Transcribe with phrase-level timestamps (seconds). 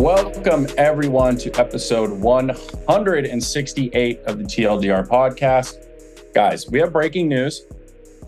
[0.00, 6.32] Welcome, everyone, to episode 168 of the TLDR podcast.
[6.32, 7.66] Guys, we have breaking news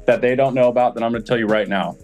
[0.07, 1.97] that they don't know about that I'm going to tell you right now.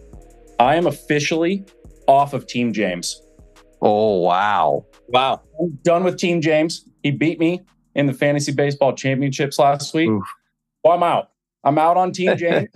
[0.58, 1.66] I am officially
[2.06, 3.20] off of Team James.
[3.82, 4.86] Oh, wow.
[5.08, 5.42] Wow.
[5.60, 6.88] I'm done with Team James.
[7.02, 7.60] He beat me
[7.94, 10.08] in the fantasy baseball championships last week.
[10.08, 10.24] Oof.
[10.82, 11.28] Well, I'm out.
[11.62, 12.70] I'm out on Team James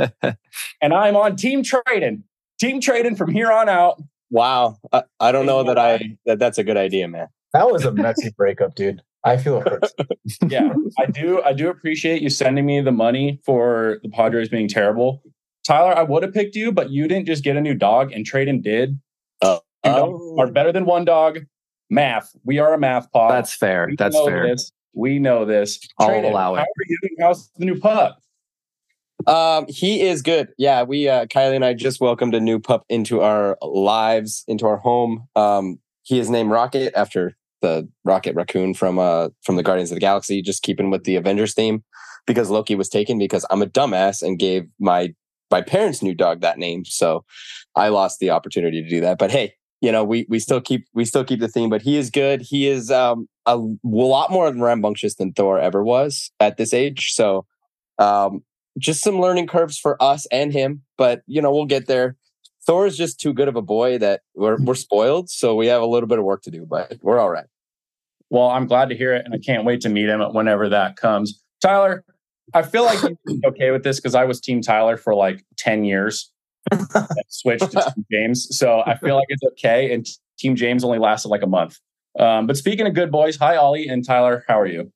[0.82, 2.24] and I'm on Team Tradon.
[2.60, 3.98] Team Tradon from here on out.
[4.32, 4.78] Wow.
[4.90, 7.28] I, I don't know that I that that's a good idea, man.
[7.52, 9.02] That was a messy breakup, dude.
[9.24, 9.84] I feel hurt.
[10.48, 11.40] yeah, I do.
[11.42, 15.22] I do appreciate you sending me the money for the Padres being terrible.
[15.64, 18.26] Tyler, I would have picked you, but you didn't just get a new dog, and
[18.26, 18.98] Tradon did.
[19.42, 20.36] Uh, oh.
[20.40, 21.40] are better than one dog.
[21.90, 22.34] Math.
[22.42, 23.30] We are a math pod.
[23.32, 23.86] That's fair.
[23.88, 24.48] We That's fair.
[24.48, 24.72] This.
[24.94, 25.78] We know this.
[25.98, 26.58] I'll Tradon, allow it.
[26.58, 26.98] How are you?
[27.20, 28.18] How's the new pup?
[29.26, 30.48] Um, he is good.
[30.58, 34.66] Yeah, we uh, Kylie and I just welcomed a new pup into our lives, into
[34.66, 35.28] our home.
[35.36, 39.96] Um, he is named Rocket after the Rocket Raccoon from uh from the Guardians of
[39.96, 40.42] the Galaxy.
[40.42, 41.84] Just keeping with the Avengers theme,
[42.26, 45.14] because Loki was taken because I'm a dumbass and gave my
[45.50, 47.24] my parents' new dog that name, so
[47.76, 49.18] I lost the opportunity to do that.
[49.18, 51.70] But hey, you know we we still keep we still keep the theme.
[51.70, 52.42] But he is good.
[52.42, 57.12] He is um a lot more rambunctious than Thor ever was at this age.
[57.12, 57.46] So
[57.98, 58.42] um
[58.78, 62.16] just some learning curves for us and him, but you know, we'll get there.
[62.66, 65.82] Thor is just too good of a boy that we're we're spoiled, so we have
[65.82, 67.46] a little bit of work to do, but we're all right.
[68.30, 70.96] Well, I'm glad to hear it, and I can't wait to meet him whenever that
[70.96, 71.42] comes.
[71.60, 72.04] Tyler,
[72.54, 72.98] I feel like
[73.44, 76.30] okay with this because I was Team Tyler for like 10 years.
[77.28, 78.56] switched to Team James.
[78.56, 79.92] So I feel like it's okay.
[79.92, 80.06] And
[80.38, 81.78] Team James only lasted like a month.
[82.18, 84.92] Um, but speaking of good boys, hi Ollie and Tyler, how are you?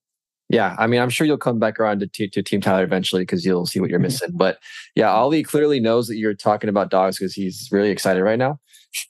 [0.49, 3.23] Yeah, I mean, I'm sure you'll come back around to, t- to Team Tyler eventually
[3.23, 4.31] because you'll see what you're missing.
[4.33, 4.59] But
[4.95, 8.61] yeah, Ollie clearly knows that you're talking about dogs because he's really excited right now.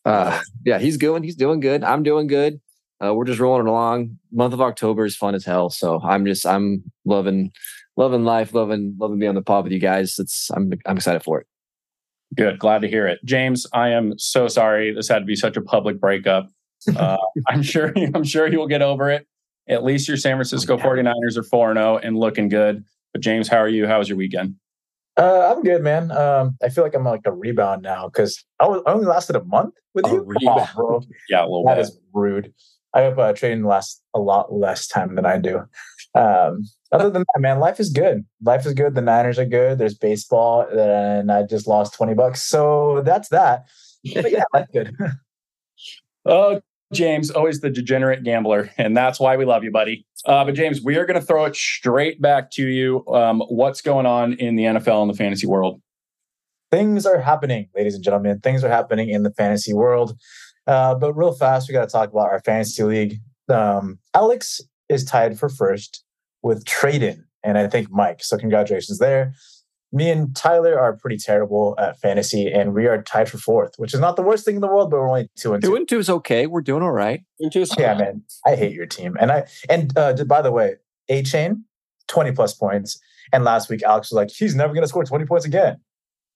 [0.05, 1.23] Uh, yeah, he's going.
[1.23, 1.85] He's doing good.
[1.85, 2.61] I'm doing good.
[3.05, 4.19] Uh, we're just rolling along.
[4.33, 5.69] Month of October is fun as hell.
[5.69, 7.53] So I'm just I'm loving
[7.97, 10.19] loving life, loving loving being on the pod with you guys.
[10.19, 11.47] It's I'm I'm excited for it.
[12.35, 13.67] Good, glad to hear it, James.
[13.73, 16.49] I am so sorry this had to be such a public breakup.
[16.97, 17.19] Uh,
[17.49, 19.27] I'm sure I'm sure you'll get over it.
[19.69, 22.85] At least your San Francisco 49ers are 4 0 and looking good.
[23.13, 23.87] But James, how are you?
[23.87, 24.57] How was your weekend?
[25.17, 26.11] Uh, I'm good, man.
[26.11, 29.35] Um, I feel like I'm like a rebound now because I, was, I only lasted
[29.35, 30.23] a month with a you.
[30.23, 30.69] Rebound.
[30.75, 31.01] bro.
[31.29, 31.85] Yeah, a little that bit.
[31.87, 32.53] is rude.
[32.95, 35.63] I hope uh, Tradon lasts a lot less time than I do.
[36.15, 38.25] Um, other than that, man, life is good.
[38.43, 38.95] Life is good.
[38.95, 39.79] The Niners are good.
[39.79, 42.43] There's baseball, and I just lost 20 bucks.
[42.43, 43.67] So that's that.
[44.15, 44.97] But yeah, life good.
[46.25, 46.61] oh,
[46.93, 50.07] James, always the degenerate gambler, and that's why we love you, buddy.
[50.25, 53.07] Uh, but James, we are going to throw it straight back to you.
[53.09, 55.81] Um, what's going on in the NFL and the fantasy world?
[56.71, 58.41] Things are happening, ladies and gentlemen.
[58.41, 60.19] Things are happening in the fantasy world.
[60.67, 63.21] Uh, but real fast, we got to talk about our fantasy league.
[63.49, 66.05] Um, Alex is tied for first
[66.43, 68.23] with Tradon, and I think Mike.
[68.23, 69.33] So congratulations there
[69.93, 73.95] me and Tyler are pretty terrible at fantasy, and we are tied for fourth, which
[73.95, 75.71] is not the worst thing in the world, but we're only two and two.
[75.71, 76.47] Two and two is okay.
[76.47, 77.23] We're doing all right.
[77.53, 78.23] Two yeah, man.
[78.45, 80.75] I hate your team, and I and uh, by the way,
[81.11, 81.63] Achane
[82.09, 83.01] twenty plus points,
[83.33, 85.79] and last week Alex was like, he's never going to score twenty points again,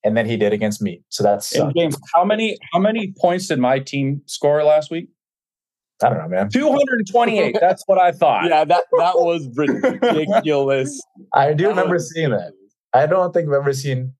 [0.04, 1.02] and then he did against me.
[1.08, 1.96] So that's James.
[2.14, 5.08] How many how many points did my team score last week?
[6.02, 6.48] I don't know, man.
[6.48, 7.56] 228.
[7.60, 8.44] That's what I thought.
[8.48, 10.98] Yeah, that that was ridiculous.
[11.34, 12.52] I do remember seeing that.
[12.92, 14.14] I don't think I've ever seen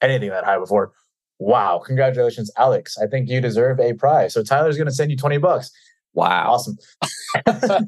[0.00, 0.92] anything that high before.
[1.38, 1.80] Wow.
[1.84, 2.98] Congratulations, Alex.
[2.98, 4.34] I think you deserve a prize.
[4.34, 5.70] So Tyler's going to send you 20 bucks.
[6.12, 6.52] Wow.
[6.52, 6.76] Awesome.
[7.46, 7.80] uh,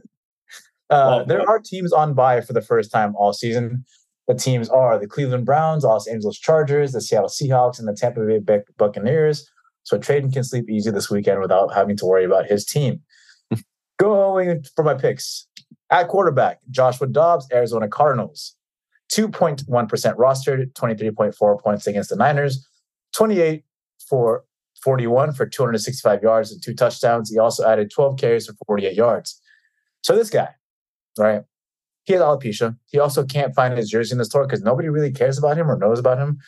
[0.88, 3.84] well, there are teams on bye for the first time all season.
[4.28, 8.20] The teams are the Cleveland Browns, Los Angeles Chargers, the Seattle Seahawks, and the Tampa
[8.40, 9.50] Bay Buccaneers.
[9.82, 13.00] So Tradon can sleep easy this weekend without having to worry about his team.
[13.98, 15.46] Going for my picks.
[15.90, 18.54] At quarterback, Joshua Dobbs, Arizona Cardinals.
[19.12, 19.66] 2.1%
[20.16, 22.66] rostered, 23.4 points against the Niners,
[23.14, 23.64] 28
[24.08, 24.44] for
[24.82, 27.30] 41 for 265 yards and two touchdowns.
[27.30, 29.40] He also added 12 carries for 48 yards.
[30.02, 30.48] So this guy,
[31.18, 31.42] right?
[32.04, 32.76] He has alopecia.
[32.90, 35.70] He also can't find his jersey in the store because nobody really cares about him
[35.70, 36.38] or knows about him,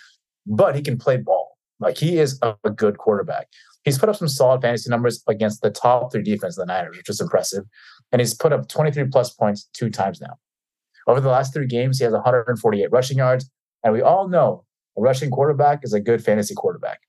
[0.47, 1.57] but he can play ball.
[1.79, 3.49] Like he is a, good quarterback.
[3.85, 6.97] He's put up some solid fantasy numbers against the top three defense of the Niners,
[6.97, 7.65] which is impressive.
[8.11, 10.39] And he's put up 23 plus points two times now.
[11.07, 13.51] Over the last three games, he has 148 rushing yards.
[13.83, 14.65] And we all know
[14.97, 17.01] a rushing quarterback is a good fantasy quarterback.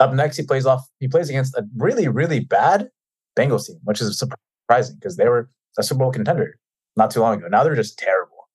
[0.00, 0.86] Up next, he plays off.
[1.00, 2.88] He plays against a really, really bad
[3.36, 6.58] Bengals team, which is surprising because they were a Super Bowl contender
[6.96, 7.48] not too long ago.
[7.48, 8.48] Now they're just terrible.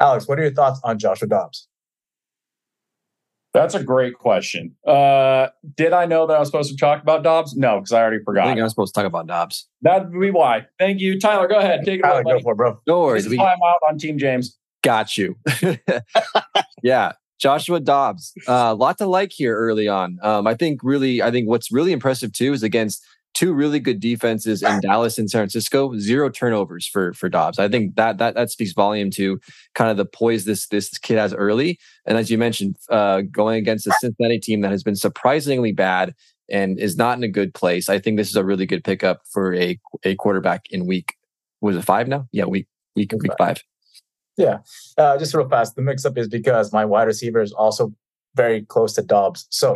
[0.00, 1.68] Alex, what are your thoughts on Joshua Dobbs?
[3.54, 4.74] That's a great question.
[4.86, 7.54] Uh, did I know that I was supposed to talk about Dobbs?
[7.54, 8.46] No, because I already forgot.
[8.46, 9.68] I think I was supposed to talk about Dobbs.
[9.82, 10.66] That'd be why.
[10.78, 11.46] Thank you, Tyler.
[11.48, 12.38] Go ahead, take it Tyler, away.
[12.38, 12.80] go for it, bro.
[12.86, 13.24] No This worries.
[13.26, 14.56] is We why I'm out on Team James.
[14.82, 15.36] got you.
[16.82, 17.12] yeah.
[17.38, 18.32] Joshua Dobbs.
[18.46, 20.18] A uh, lot to like here early on.
[20.22, 23.04] Um, I think really, I think what's really impressive too is against
[23.34, 27.58] two really good defenses in Dallas and San Francisco, zero turnovers for for Dobbs.
[27.58, 29.40] I think that that that speaks volume to
[29.74, 31.78] kind of the poise this this kid has early.
[32.06, 36.14] And as you mentioned, uh, going against a Cincinnati team that has been surprisingly bad
[36.50, 39.22] and is not in a good place, I think this is a really good pickup
[39.30, 41.14] for a a quarterback in week.
[41.60, 42.28] Was it five now?
[42.32, 43.62] Yeah, week week week five.
[44.36, 44.58] Yeah,
[44.96, 47.92] Uh, just real fast, the mix up is because my wide receiver is also
[48.34, 49.46] very close to Dobbs.
[49.50, 49.74] So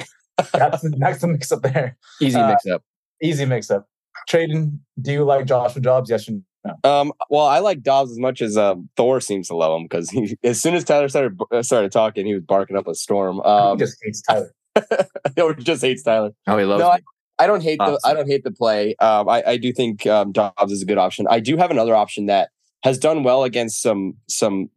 [0.52, 1.96] that's, that's the mix up there.
[2.22, 2.82] Easy Uh, mix up.
[3.22, 3.88] Easy mix up.
[4.28, 6.10] Tradon, do you like Joshua Dobbs?
[6.10, 6.74] Yes or no?
[6.84, 10.10] Um, well, I like Dobbs as much as um, Thor seems to love him because
[10.10, 13.40] he, as soon as Tyler started uh, started talking, he was barking up a storm.
[13.40, 14.52] Um, he just hates Tyler.
[15.40, 16.32] or just hates Tyler.
[16.46, 16.98] Oh, he loves No, me.
[17.38, 18.96] I don't hate the I don't hate the play.
[18.96, 21.26] Um, I, I do think um, Dobbs is a good option.
[21.28, 22.50] I do have another option that
[22.82, 24.70] has done well against some some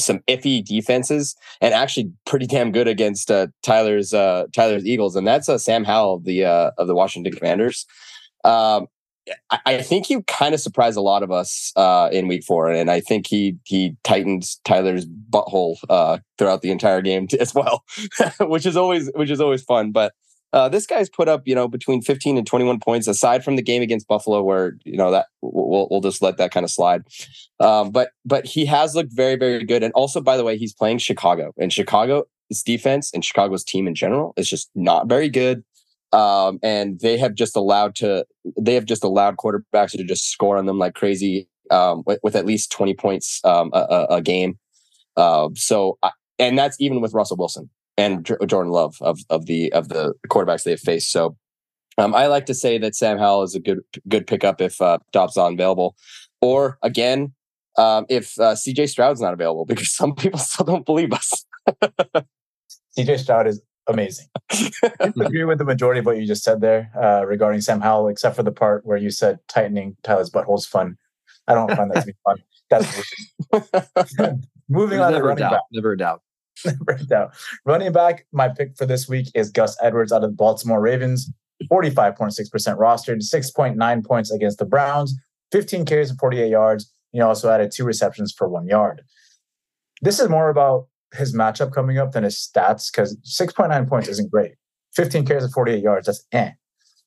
[0.00, 5.26] some iffy defenses and actually pretty damn good against uh, Tyler's uh, Tyler's Eagles, and
[5.26, 7.86] that's uh, Sam Howell of the uh, of the Washington Commanders.
[8.44, 8.88] Um,
[9.50, 12.70] I, I think he kind of surprised a lot of us uh, in Week Four,
[12.70, 17.84] and I think he he tightened Tyler's butthole uh, throughout the entire game as well,
[18.40, 19.92] which is always which is always fun.
[19.92, 20.12] But
[20.52, 23.62] uh, this guy's put up, you know, between 15 and 21 points, aside from the
[23.62, 27.02] game against Buffalo, where you know that we'll we'll just let that kind of slide.
[27.58, 30.74] Um, but but he has looked very very good, and also by the way, he's
[30.74, 32.26] playing Chicago, and Chicago's
[32.64, 35.64] defense and Chicago's team in general is just not very good.
[36.12, 38.26] Um, and they have just allowed to
[38.60, 42.36] they have just allowed quarterbacks to just score on them like crazy um, with, with
[42.36, 44.58] at least 20 points um, a, a, a game.
[45.16, 49.72] Uh, so I, and that's even with Russell Wilson and Jordan Love of of the
[49.72, 51.12] of the quarterbacks they have faced.
[51.12, 51.36] So
[51.98, 54.98] um, I like to say that Sam Howell is a good good pickup if uh,
[55.12, 55.96] Dobbs not available,
[56.40, 57.34] or again
[57.78, 61.44] um, if uh, CJ Stroud's not available because some people still don't believe us.
[62.98, 64.26] CJ Stroud is amazing.
[64.50, 68.08] I agree with the majority of what you just said there uh, regarding Sam Howell,
[68.08, 70.96] except for the part where you said tightening Tyler's butthole is fun.
[71.48, 72.36] I don't find that to be fun.
[72.70, 73.02] That's
[74.68, 75.52] moving There's on to never a running doubt.
[75.52, 75.60] back.
[75.72, 76.22] Never a doubt.
[76.66, 77.34] A doubt.
[77.64, 81.30] Running back, my pick for this week is Gus Edwards out of the Baltimore Ravens.
[81.70, 82.32] 45.6%
[82.76, 85.16] rostered, 6.9 points against the Browns,
[85.52, 86.92] 15 carries and 48 yards.
[87.12, 89.02] He also added two receptions for one yard.
[90.00, 94.30] This is more about his matchup coming up than his stats because 6.9 points isn't
[94.30, 94.52] great.
[94.94, 96.50] 15 carries and 48 yards, that's eh.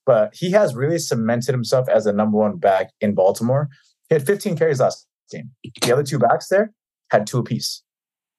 [0.05, 3.69] But he has really cemented himself as the number one back in Baltimore.
[4.09, 5.51] He had 15 carries last game.
[5.81, 6.71] The other two backs there
[7.09, 7.81] had two apiece.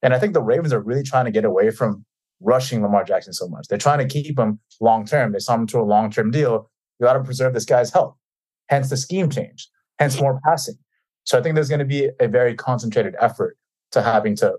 [0.03, 2.05] And I think the Ravens are really trying to get away from
[2.41, 3.67] rushing Lamar Jackson so much.
[3.69, 5.33] They're trying to keep him long term.
[5.33, 6.71] They signed him to a long term deal.
[6.99, 8.17] You got to preserve this guy's health.
[8.69, 10.77] Hence the scheme change, hence more passing.
[11.25, 13.57] So I think there's going to be a very concentrated effort
[13.93, 14.57] to having to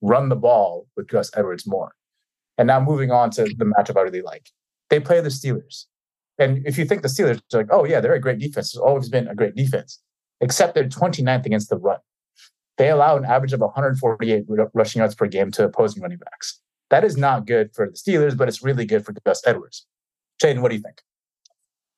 [0.00, 1.94] run the ball with Gus Edwards more.
[2.58, 4.50] And now moving on to the matchup I really like.
[4.90, 5.86] They play the Steelers.
[6.38, 8.74] And if you think the Steelers are like, oh, yeah, they're a great defense.
[8.74, 10.00] It's always been a great defense,
[10.40, 11.98] except they're 29th against the run.
[12.76, 16.60] They allow an average of 148 rushing yards per game to opposing running backs.
[16.90, 19.86] That is not good for the Steelers, but it's really good for Gus Edwards.
[20.42, 21.02] Jaden, what do you think?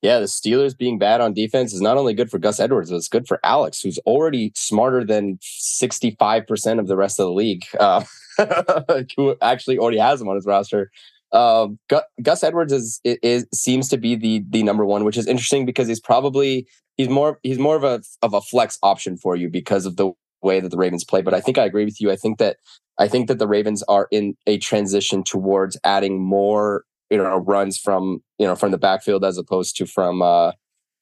[0.03, 2.97] Yeah, the Steelers being bad on defense is not only good for Gus Edwards, but
[2.97, 7.65] it's good for Alex, who's already smarter than 65% of the rest of the league,
[7.81, 8.05] uh,
[9.17, 10.91] who actually already has him on his roster.
[11.33, 11.79] Um,
[12.23, 15.89] Gus Edwards is, is seems to be the the number one, which is interesting because
[15.89, 19.87] he's probably he's more he's more of a of a flex option for you because
[19.87, 20.13] of the
[20.43, 21.23] way that the Ravens play.
[21.23, 22.11] But I think I agree with you.
[22.11, 22.57] I think that
[22.99, 27.79] I think that the Ravens are in a transition towards adding more you know runs
[27.79, 30.53] from you know from the backfield as opposed to from uh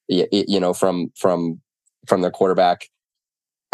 [0.07, 1.61] you know from from
[2.07, 2.89] from their quarterback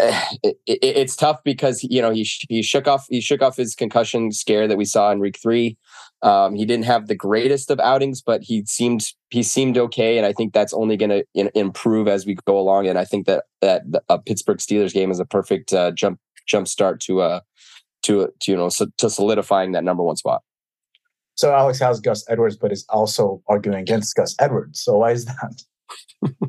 [0.42, 3.74] it, it, it's tough because you know he he shook off he shook off his
[3.74, 5.76] concussion scare that we saw in week 3
[6.22, 10.26] um he didn't have the greatest of outings but he seemed he seemed okay and
[10.26, 13.44] i think that's only going to improve as we go along and i think that
[13.60, 17.40] that the- a pittsburgh steelers game is a perfect uh, jump jump start to uh
[18.02, 20.42] to to you know so, to solidifying that number one spot
[21.34, 24.80] So Alex has Gus Edwards, but is also arguing against Gus Edwards.
[24.84, 25.62] So why is that?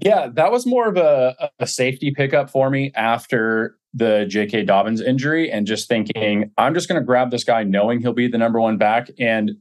[0.02, 4.64] Yeah, that was more of a, a safety pickup for me after the J.K.
[4.64, 8.28] Dobbins injury, and just thinking, I'm just going to grab this guy knowing he'll be
[8.28, 9.10] the number one back.
[9.20, 9.52] And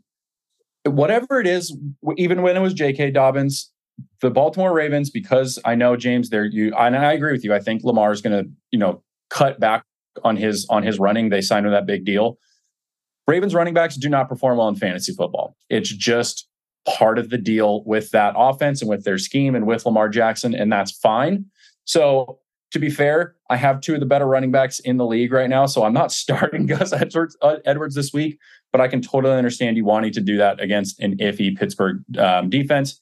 [0.84, 1.76] whatever it is,
[2.16, 3.10] even when it was J.K.
[3.10, 3.70] Dobbins,
[4.20, 7.54] the Baltimore Ravens, because I know James, there you, and I agree with you.
[7.54, 9.84] I think Lamar is going to, you know, cut back
[10.24, 11.28] on his on his running.
[11.28, 12.38] They signed him that big deal.
[13.26, 15.56] Ravens running backs do not perform well in fantasy football.
[15.70, 16.48] It's just
[16.86, 20.54] part of the deal with that offense and with their scheme and with Lamar Jackson,
[20.54, 21.46] and that's fine.
[21.84, 22.38] So,
[22.72, 25.50] to be fair, I have two of the better running backs in the league right
[25.50, 25.66] now.
[25.66, 28.38] So, I'm not starting Gus Edwards, uh, Edwards this week,
[28.70, 32.50] but I can totally understand you wanting to do that against an iffy Pittsburgh um,
[32.50, 33.00] defense.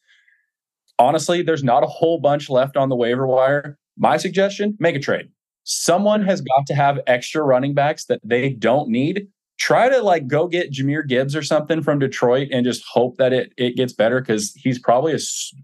[0.98, 3.78] Honestly, there's not a whole bunch left on the waiver wire.
[3.96, 5.28] My suggestion make a trade.
[5.64, 9.28] Someone has got to have extra running backs that they don't need
[9.60, 13.32] try to like go get Jahmyr Gibbs or something from Detroit and just hope that
[13.32, 15.18] it it gets better because he's probably a,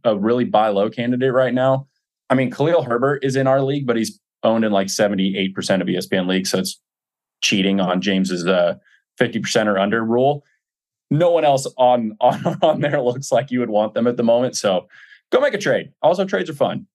[0.05, 1.89] a really buy low candidate right now.
[2.31, 5.87] I mean, Khalil Herbert is in our league, but he's owned in like 78% of
[5.89, 6.51] ESPN leagues.
[6.51, 6.81] So it's
[7.41, 8.75] cheating on James's uh,
[9.19, 10.45] 50% or under rule.
[11.11, 14.25] No one else on, on, on there looks like you would want them at the
[14.25, 14.57] moment.
[14.57, 14.89] So
[15.31, 15.93] go make a trade.
[16.03, 16.87] Also, trades are fun.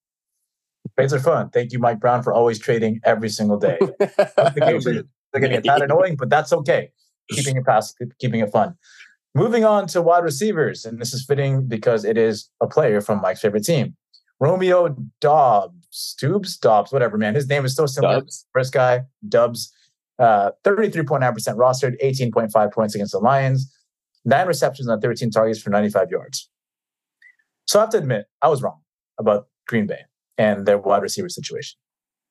[0.97, 1.49] Trades are fun.
[1.49, 3.79] Thank you, Mike Brown, for always trading every single day.
[5.31, 6.91] They're going to get that annoying, but that's okay.
[7.29, 8.75] Keeping it fast, keeping it fun.
[9.33, 13.21] Moving on to wide receivers, and this is fitting because it is a player from
[13.21, 13.95] Mike's favorite team,
[14.41, 17.35] Romeo Dobbs, Tubes, Dobbs, whatever, man.
[17.35, 18.15] His name is so similar.
[18.15, 18.45] Dubs.
[18.53, 19.73] First guy, Dubs,
[20.19, 21.21] uh, 33.9%
[21.55, 23.73] rostered, 18.5 points against the Lions,
[24.25, 26.49] nine receptions on 13 targets for 95 yards.
[27.67, 28.81] So I have to admit, I was wrong
[29.17, 30.01] about Green Bay
[30.37, 31.77] and their wide receiver situation.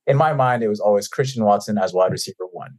[0.07, 2.79] In my mind, it was always Christian Watson as wide receiver one.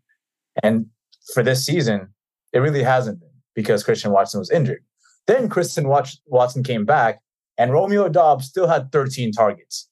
[0.63, 0.87] And
[1.33, 2.09] for this season,
[2.53, 4.83] it really hasn't been because Christian Watson was injured.
[5.27, 7.21] Then Christian Watson came back,
[7.57, 9.87] and Romeo Dobbs still had 13 targets.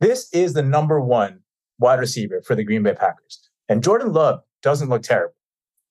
[0.00, 1.40] This is the number one
[1.78, 3.48] wide receiver for the Green Bay Packers.
[3.68, 5.34] And Jordan Love doesn't look terrible.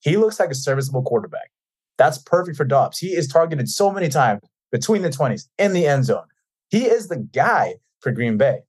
[0.01, 1.51] He looks like a serviceable quarterback.
[1.97, 2.97] That's perfect for Dobbs.
[2.97, 6.25] He is targeted so many times between the 20s in the end zone.
[6.69, 8.61] He is the guy for Green Bay.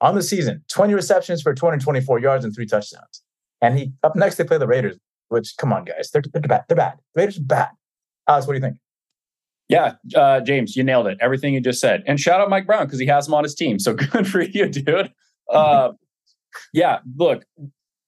[0.00, 3.22] On the season, 20 receptions for 224 yards and three touchdowns.
[3.62, 6.64] And he up next they play the Raiders, which come on, guys, they're, they're bad.
[6.68, 6.98] They're bad.
[7.14, 7.68] The Raiders are bad.
[8.28, 8.76] Alex, what do you think?
[9.68, 11.16] Yeah, uh, James, you nailed it.
[11.20, 12.02] Everything you just said.
[12.06, 13.78] And shout out Mike Brown because he has him on his team.
[13.78, 15.12] So good for you, dude.
[15.50, 15.92] Uh,
[16.74, 17.44] yeah, look,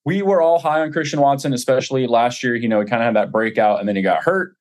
[0.04, 2.54] we were all high on Christian Watson, especially last year.
[2.54, 4.56] You know, he kind of had that breakout and then he got hurt.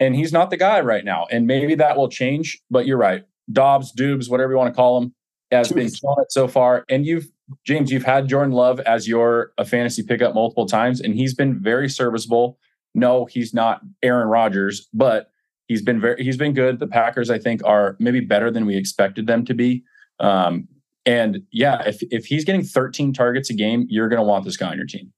[0.00, 1.26] And he's not the guy right now.
[1.30, 2.60] And maybe that will change.
[2.70, 3.24] But you're right.
[3.50, 5.14] Dobbs, Dubes, whatever you want to call him,
[5.50, 6.84] has been killing it so far.
[6.88, 7.28] And you've
[7.64, 11.60] James, you've had Jordan Love as your a fantasy pickup multiple times, and he's been
[11.60, 12.58] very serviceable.
[12.94, 15.30] No, he's not Aaron Rodgers, but
[15.66, 16.78] he's been very he's been good.
[16.78, 19.84] The Packers, I think, are maybe better than we expected them to be.
[20.20, 20.68] Um,
[21.06, 24.56] and yeah, if if he's getting 13 targets a game, you're going to want this
[24.56, 25.12] guy on your team.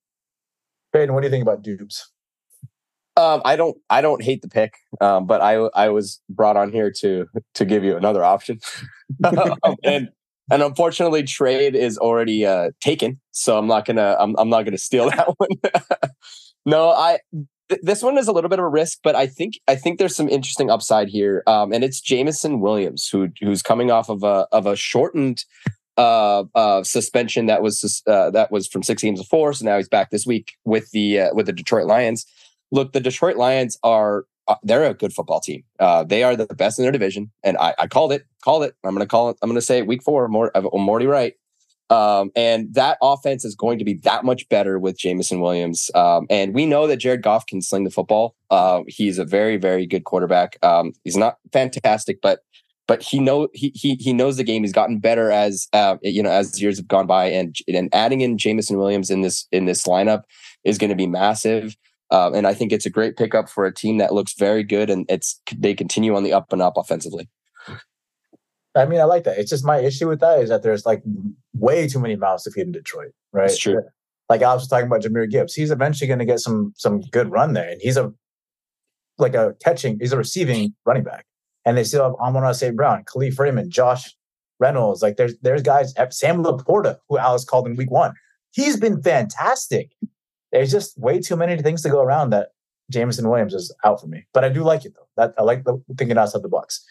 [0.92, 2.02] Peyton, what do you think about Dubes?
[3.16, 6.70] Um, I don't I don't hate the pick, um, but I I was brought on
[6.72, 8.60] here to to give you another option,
[9.25, 10.08] um, and
[10.50, 13.21] and unfortunately trade is already uh, taken.
[13.33, 15.49] So i'm not gonna i'm, I'm not gonna steal that one.
[16.66, 17.19] No i
[17.69, 19.99] th- this one is a little bit of a risk but i think i think
[19.99, 21.42] there's some interesting upside here.
[21.47, 25.45] Um, and it's jameson williams who who's coming off of a of a shortened
[26.00, 29.52] uh, uh, suspension that was uh, that was from six games of four.
[29.52, 32.25] So now he's back this week with the uh, with the detroit lions.
[32.73, 34.25] Look the detroit lions are
[34.62, 35.64] they're a good football team.
[35.78, 38.26] Uh, they are the best in their division, and I, I called it.
[38.42, 38.75] Called it.
[38.85, 39.37] I'm going to call it.
[39.42, 40.28] I'm going to say week four.
[40.28, 41.35] More, I'm Morty right.
[41.90, 45.90] Um, and that offense is going to be that much better with Jameson Williams.
[45.95, 48.37] Um, and we know that Jared Goff can sling the football.
[48.49, 50.57] Uh, he's a very, very good quarterback.
[50.62, 52.40] Um, he's not fantastic, but
[52.87, 54.62] but he know he he he knows the game.
[54.62, 58.21] He's gotten better as uh, you know as years have gone by, and and adding
[58.21, 60.23] in Jameson Williams in this in this lineup
[60.64, 61.76] is going to be massive.
[62.12, 64.90] Um, and I think it's a great pickup for a team that looks very good
[64.90, 67.29] and it's they continue on the up and up offensively.
[68.75, 69.38] I mean, I like that.
[69.38, 71.02] It's just my issue with that is that there's like
[71.55, 73.43] way too many mouths to feed in Detroit, right?
[73.43, 73.83] That's true.
[74.29, 75.55] Like I was talking about Jahmyr Gibbs.
[75.55, 78.12] He's eventually going to get some some good run there, and he's a
[79.19, 81.26] like a catching, he's a receiving running back.
[81.67, 82.75] And they still have Amon St.
[82.75, 84.14] Brown, Kalif Raymond, Josh
[84.61, 85.02] Reynolds.
[85.02, 88.14] Like there's there's guys, Sam LaPorta, who Alex called in week one.
[88.52, 89.90] He's been fantastic
[90.52, 92.49] there's just way too many things to go around that
[92.90, 94.25] Jameson Williams is out for me.
[94.33, 95.07] But I do like it though.
[95.16, 96.85] That I like the thinking outside the box.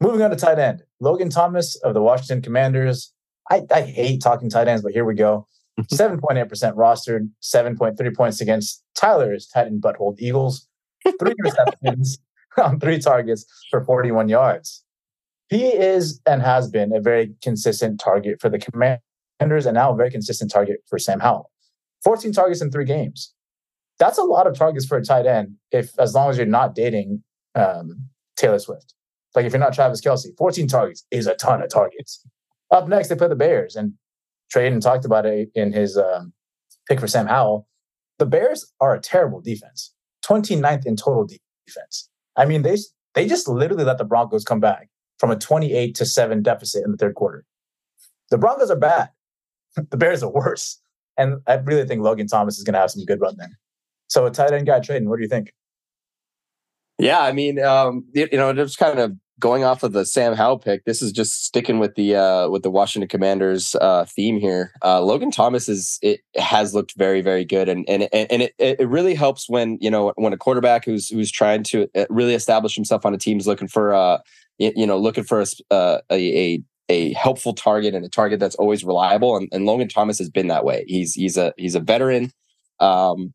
[0.00, 3.12] Moving on to tight end, Logan Thomas of the Washington Commanders.
[3.50, 5.46] I, I hate talking tight ends, but here we go.
[5.92, 10.66] 7.8% rostered, 7.3 points against Tyler's tight end butthole Eagles.
[11.18, 12.18] Three receptions
[12.62, 14.84] on three targets for 41 yards.
[15.48, 19.96] He is and has been a very consistent target for the Commanders and now a
[19.96, 21.50] very consistent target for Sam Howell.
[22.04, 23.34] 14 targets in three games.
[23.98, 25.56] That's a lot of targets for a tight end.
[25.70, 27.22] If as long as you're not dating
[27.54, 28.94] um, Taylor Swift,
[29.34, 32.24] like if you're not Travis Kelce, 14 targets is a ton of targets.
[32.70, 33.94] Up next, they play the Bears, and
[34.54, 36.32] Tradon talked about it in his um,
[36.88, 37.66] pick for Sam Howell.
[38.18, 39.92] The Bears are a terrible defense.
[40.24, 41.26] 29th in total
[41.66, 42.08] defense.
[42.36, 42.76] I mean, they
[43.14, 44.88] they just literally let the Broncos come back
[45.18, 47.44] from a 28 to 7 deficit in the third quarter.
[48.30, 49.10] The Broncos are bad.
[49.90, 50.80] the Bears are worse.
[51.20, 53.58] And I really think Logan Thomas is going to have some good run there.
[54.08, 55.52] So a tight end guy Tradon, what do you think?
[56.98, 60.34] Yeah, I mean, um, you, you know, just kind of going off of the Sam
[60.34, 64.38] Howell pick, this is just sticking with the uh, with the Washington Commanders uh, theme
[64.38, 64.72] here.
[64.82, 68.88] Uh, Logan Thomas is it has looked very very good, and and and it it
[68.88, 72.74] really helps when you know when a quarterback who's who's trying to uh, really establish
[72.74, 74.18] himself on a team is looking for uh
[74.58, 78.56] you know looking for a uh, a, a a helpful target and a target that's
[78.56, 80.84] always reliable, and, and Logan Thomas has been that way.
[80.86, 82.32] He's he's a he's a veteran.
[82.80, 83.34] Um,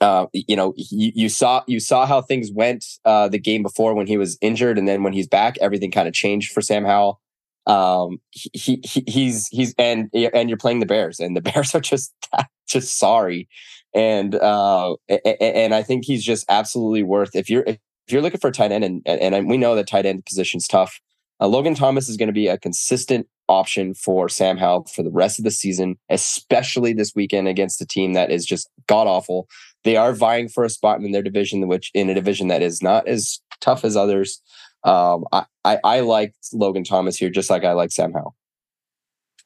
[0.00, 3.94] uh, you know, you, you, saw you saw how things went uh, the game before
[3.94, 6.84] when he was injured, and then when he's back, everything kind of changed for Sam
[6.84, 7.20] Howell.
[7.66, 11.80] Um, he, he he's he's and and you're playing the Bears, and the Bears are
[11.80, 12.14] just
[12.68, 13.48] just sorry,
[13.94, 18.48] and uh, and I think he's just absolutely worth if you're if you're looking for
[18.48, 21.00] a tight end, and and we know that tight end position's tough.
[21.40, 25.10] Uh, Logan Thomas is going to be a consistent option for Sam Howell for the
[25.10, 29.48] rest of the season, especially this weekend against a team that is just god awful.
[29.84, 32.82] They are vying for a spot in their division, which in a division that is
[32.82, 34.40] not as tough as others.
[34.82, 38.34] Um, I, I, I like Logan Thomas here, just like I like Sam Howell.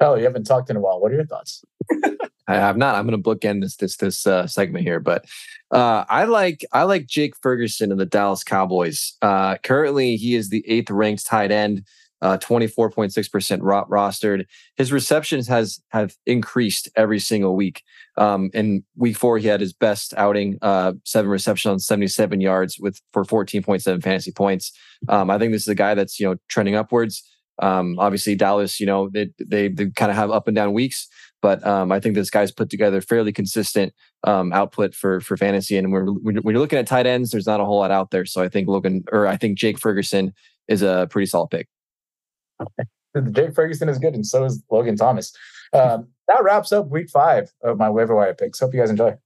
[0.01, 1.01] Oh, you haven't talked in a while.
[1.01, 1.65] What are your thoughts?
[2.49, 2.95] I have not.
[2.95, 5.27] I'm going to bookend this this this uh, segment here, but
[5.71, 9.17] uh, I like I like Jake Ferguson of the Dallas Cowboys.
[9.23, 11.85] Uh, currently, he is the eighth ranked tight end
[12.23, 14.47] uh, 24.6% rostered.
[14.77, 17.83] His receptions has have increased every single week.
[18.17, 22.79] Um, in week four, he had his best outing, uh, seven receptions on 77 yards
[22.79, 24.73] with for 14.7 fantasy points.
[25.09, 27.27] Um, I think this is a guy that's you know trending upwards.
[27.61, 31.09] Um, obviously, Dallas, you know, they they, they kind of have up and down weeks,
[31.43, 33.93] but um, I think this guy's put together fairly consistent
[34.25, 35.77] um, output for for fantasy.
[35.77, 38.25] And we're, when you're looking at tight ends, there's not a whole lot out there.
[38.25, 40.33] So I think Logan or I think Jake Ferguson
[40.69, 41.69] is a pretty solid pick.
[43.33, 45.35] Jake Ferguson is good, and so is Logan Thomas.
[45.73, 48.61] Um, that wraps up week five of my waiver wire picks.
[48.61, 49.17] Hope you guys enjoy.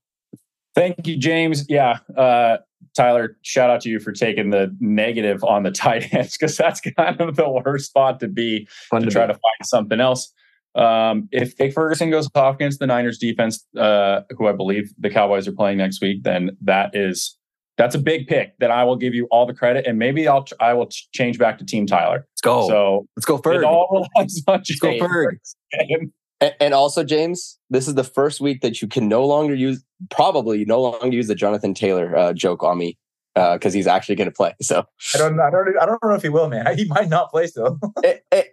[0.73, 1.65] Thank you, James.
[1.69, 2.57] Yeah, uh,
[2.95, 6.81] Tyler, shout out to you for taking the negative on the tight ends because that's
[6.81, 9.33] kind of the worst spot to be Fun to, to try be.
[9.33, 10.33] to find something else.
[10.75, 15.09] Um, if Jake Ferguson goes off against the Niners defense, uh, who I believe the
[15.09, 17.37] Cowboys are playing next week, then that is
[17.77, 20.45] that's a big pick that I will give you all the credit, and maybe I'll
[20.59, 22.25] I will change back to Team Tyler.
[22.31, 22.67] Let's go.
[22.67, 23.59] So let's go Ferg.
[23.59, 25.37] It all relies on Let's go Ferg.
[26.41, 30.65] And also, James, this is the first week that you can no longer use, probably
[30.65, 32.97] no longer use the Jonathan Taylor uh, joke on me
[33.33, 34.53] because uh, he's actually going to play.
[34.61, 36.65] So I don't, I don't, I don't know if he will, man.
[36.77, 37.79] He might not play still.
[38.03, 38.47] it, it,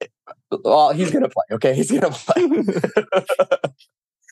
[0.00, 0.10] it,
[0.64, 1.44] well, he's going to play.
[1.52, 3.70] Okay, he's going to play.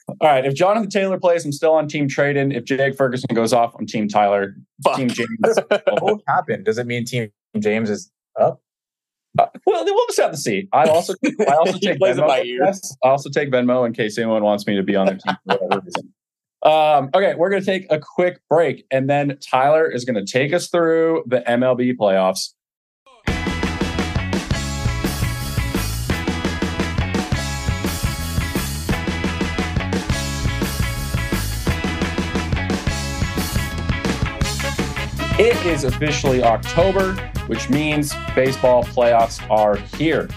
[0.09, 0.45] All right.
[0.45, 2.55] If Jonathan Taylor plays, I'm still on Team Tradon.
[2.55, 4.55] If Jake Ferguson goes off, I'm Team Tyler.
[4.85, 4.97] Fuck.
[4.97, 5.29] Team James.
[6.01, 6.65] what happened?
[6.65, 8.61] Does it mean Team James is up?
[9.39, 10.69] Uh, well, we'll just have to see.
[10.73, 11.15] I also,
[11.49, 12.27] I also take Venmo.
[13.05, 15.59] I also take Venmo in case anyone wants me to be on their team for
[15.59, 16.13] whatever reason.
[16.63, 20.31] Um, okay, we're going to take a quick break, and then Tyler is going to
[20.31, 22.55] take us through the MLB playoffs.
[35.39, 37.13] It is officially October,
[37.47, 40.31] which means baseball playoffs are here.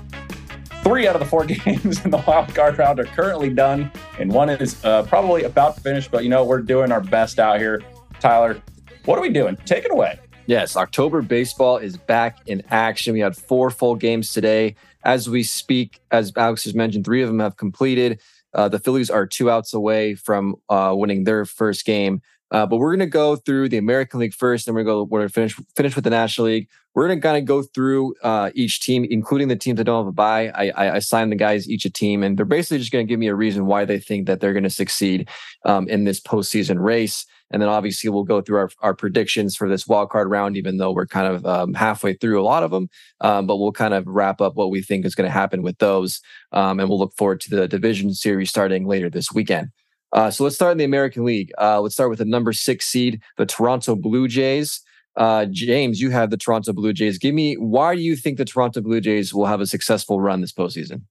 [0.83, 4.29] Three out of the four games in the wild card round are currently done, and
[4.29, 6.09] one is uh, probably about to finish.
[6.09, 7.81] But you know, we're doing our best out here.
[8.19, 8.61] Tyler,
[9.05, 9.55] what are we doing?
[9.65, 10.19] Take it away.
[10.47, 13.13] Yes, October baseball is back in action.
[13.13, 14.75] We had four full games today.
[15.05, 18.19] As we speak, as Alex has mentioned, three of them have completed.
[18.53, 22.21] Uh, the Phillies are two outs away from uh, winning their first game.
[22.51, 25.05] Uh, but we're going to go through the American League first, and we're going to
[25.05, 25.09] go.
[25.09, 26.67] We're to finish finish with the National League.
[26.95, 30.03] We're going to kind of go through uh, each team, including the teams that don't
[30.03, 30.49] have a bye.
[30.49, 33.19] I, I assign the guys each a team, and they're basically just going to give
[33.19, 35.29] me a reason why they think that they're going to succeed
[35.65, 37.25] um, in this postseason race.
[37.51, 40.77] And then obviously we'll go through our, our predictions for this wild card round, even
[40.77, 42.89] though we're kind of um, halfway through a lot of them.
[43.21, 45.77] Um, but we'll kind of wrap up what we think is going to happen with
[45.79, 49.69] those, um, and we'll look forward to the division series starting later this weekend.
[50.11, 51.51] Uh, so let's start in the American League.
[51.59, 54.81] Uh, let's start with the number six seed, the Toronto Blue Jays.
[55.15, 57.17] Uh, James, you have the Toronto Blue Jays.
[57.17, 60.41] Give me why do you think the Toronto Blue Jays will have a successful run
[60.41, 61.01] this postseason?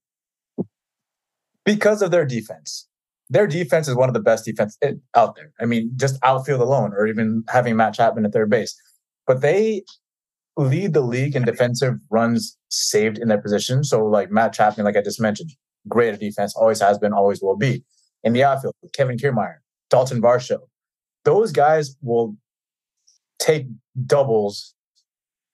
[1.64, 2.87] Because of their defense.
[3.30, 5.52] Their defense is one of the best defense eh, out there.
[5.61, 8.74] I mean, just outfield alone, or even having Matt Chapman at third base.
[9.26, 9.82] But they
[10.56, 13.84] lead the league in defensive runs saved in their position.
[13.84, 15.50] So, like Matt Chapman, like I just mentioned,
[15.87, 17.84] great at defense, always has been, always will be
[18.24, 19.57] in the outfield, Kevin Kiermaier,
[19.90, 20.59] Dalton Varsho.
[21.24, 22.37] those guys will
[23.38, 23.66] take
[24.07, 24.74] doubles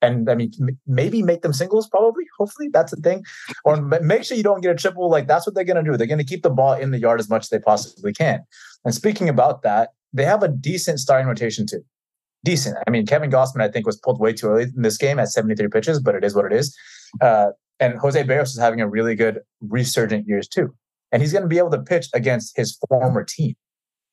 [0.04, 0.52] and I mean,
[0.86, 1.88] maybe make them singles.
[1.88, 3.24] Probably, hopefully, that's the thing.
[3.64, 5.08] Or make sure you don't get a triple.
[5.08, 5.96] Like that's what they're going to do.
[5.96, 8.44] They're going to keep the ball in the yard as much as they possibly can.
[8.84, 11.82] And speaking about that, they have a decent starting rotation too.
[12.44, 12.76] Decent.
[12.86, 15.28] I mean, Kevin Gausman, I think, was pulled way too early in this game at
[15.28, 16.76] 73 pitches, but it is what it is.
[17.22, 17.50] Uh,
[17.80, 20.74] and Jose Berrios is having a really good resurgent years too.
[21.14, 23.54] And he's going to be able to pitch against his former team.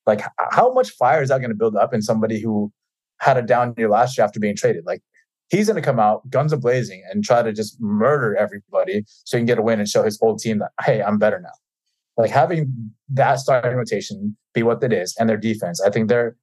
[0.06, 2.72] Like, how much fire is that going to build up in somebody who
[3.20, 4.86] had a down year last year after being traded?
[4.86, 5.02] Like,
[5.52, 9.36] he's going to come out guns a blazing and try to just murder everybody so
[9.36, 11.52] he can get a win and show his whole team that hey i'm better now
[12.16, 16.36] like having that starting rotation be what it is and their defense i think they're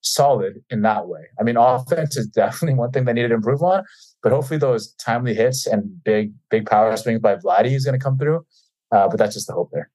[0.00, 3.62] solid in that way i mean offense is definitely one thing they need to improve
[3.62, 3.84] on
[4.22, 8.02] but hopefully those timely hits and big big power swings by Vladdy is going to
[8.02, 8.44] come through
[8.92, 9.90] uh, but that's just the hope there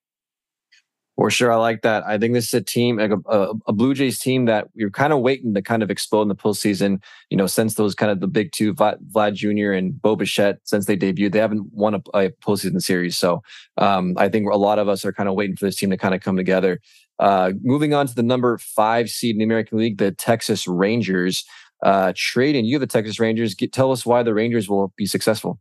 [1.17, 2.06] for sure, I like that.
[2.06, 5.12] I think this is a team, like a, a, Blue Jays team that are kind
[5.12, 7.01] of waiting to kind of explode in the postseason.
[7.32, 9.71] You know, since those kind of the big two, Vlad, Vlad Jr.
[9.71, 13.17] and Bo Bichette, since they debuted, they haven't won a, a postseason series.
[13.17, 13.41] So
[13.77, 15.97] um, I think a lot of us are kind of waiting for this team to
[15.97, 16.80] kind of come together.
[17.17, 21.43] Uh, moving on to the number five seed in the American League, the Texas Rangers.
[21.84, 23.56] Uh, Tradon you, the Texas Rangers.
[23.56, 25.60] Get, tell us why the Rangers will be successful.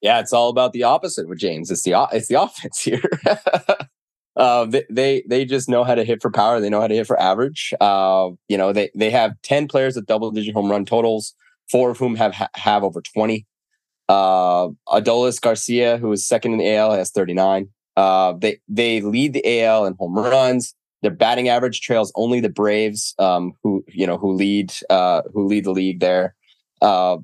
[0.00, 1.70] Yeah, it's all about the opposite with James.
[1.70, 3.02] It's the it's the offense here.
[4.38, 6.60] Uh, they, they just know how to hit for power.
[6.60, 7.74] They know how to hit for average.
[7.80, 11.34] Uh, you know, they they have ten players with double digit home run totals,
[11.70, 13.46] four of whom have have over twenty.
[14.08, 17.68] Uh, Adolis Garcia, who is second in the AL, has thirty nine.
[17.96, 20.74] Uh, they they lead the AL in home runs.
[21.02, 25.46] Their batting average trails only the Braves, um, who you know who lead uh, who
[25.46, 26.36] lead the league there.
[26.80, 27.18] Uh,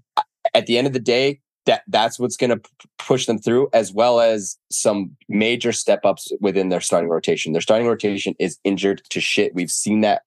[0.53, 3.69] at the end of the day, that that's what's going to p- push them through,
[3.73, 7.53] as well as some major step ups within their starting rotation.
[7.53, 9.55] Their starting rotation is injured to shit.
[9.55, 10.23] We've seen that,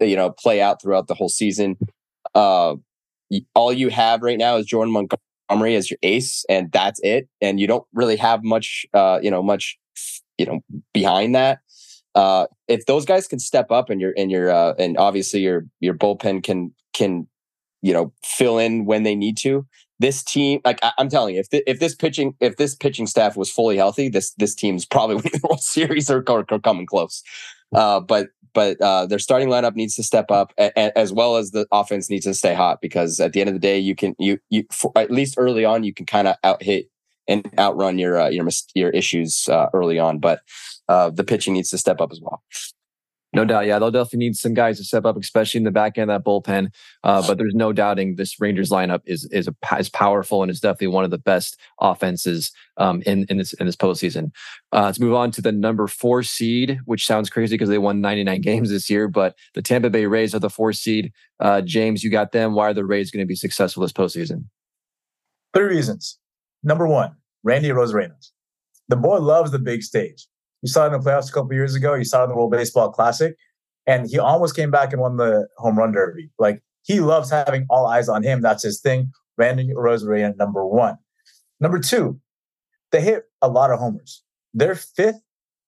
[0.00, 1.76] you know, play out throughout the whole season.
[2.34, 2.76] Uh,
[3.54, 7.28] all you have right now is Jordan Montgomery as your ace, and that's it.
[7.40, 9.78] And you don't really have much, uh, you know, much,
[10.38, 10.60] you know,
[10.92, 11.60] behind that.
[12.16, 15.64] Uh, if those guys can step up, and your and your uh, and obviously your
[15.78, 17.28] your bullpen can can
[17.82, 19.64] you know fill in when they need to
[20.00, 23.36] this team, like I, am telling you, if if this pitching if this pitching staff
[23.36, 26.86] was fully healthy, this this team's probably winning the World Series or, or, or coming
[26.86, 27.22] close.
[27.72, 31.36] Uh, but but uh, their starting lineup needs to step up, a, a, as well
[31.36, 32.80] as the offense needs to stay hot.
[32.80, 35.64] Because at the end of the day, you can you you for, at least early
[35.64, 36.90] on you can kind of out hit
[37.28, 40.18] and outrun your uh, your your issues uh, early on.
[40.18, 40.40] But
[40.88, 42.42] uh, the pitching needs to step up as well.
[43.32, 43.66] No doubt.
[43.66, 46.24] Yeah, they'll definitely need some guys to step up, especially in the back end of
[46.24, 46.72] that bullpen.
[47.04, 50.60] Uh, but there's no doubting this Rangers lineup is is a, is powerful and is
[50.60, 54.32] definitely one of the best offenses um, in in this in this postseason.
[54.72, 58.00] Uh, let's move on to the number four seed, which sounds crazy because they won
[58.00, 59.06] 99 games this year.
[59.06, 61.12] But the Tampa Bay Rays are the four seed.
[61.38, 62.54] Uh, James, you got them.
[62.54, 64.46] Why are the Rays going to be successful this postseason?
[65.54, 66.18] Three reasons.
[66.64, 67.14] Number one,
[67.44, 68.14] Randy Arozarena.
[68.88, 70.26] The boy loves the big stage.
[70.62, 71.94] You saw it in the playoffs a couple years ago.
[71.94, 73.34] You saw it in the World Baseball Classic,
[73.86, 76.30] and he almost came back and won the home run derby.
[76.38, 78.42] Like he loves having all eyes on him.
[78.42, 79.10] That's his thing.
[79.38, 80.96] Randy Arozarena, number one.
[81.60, 82.20] Number two,
[82.92, 84.22] they hit a lot of homers.
[84.52, 85.20] They're fifth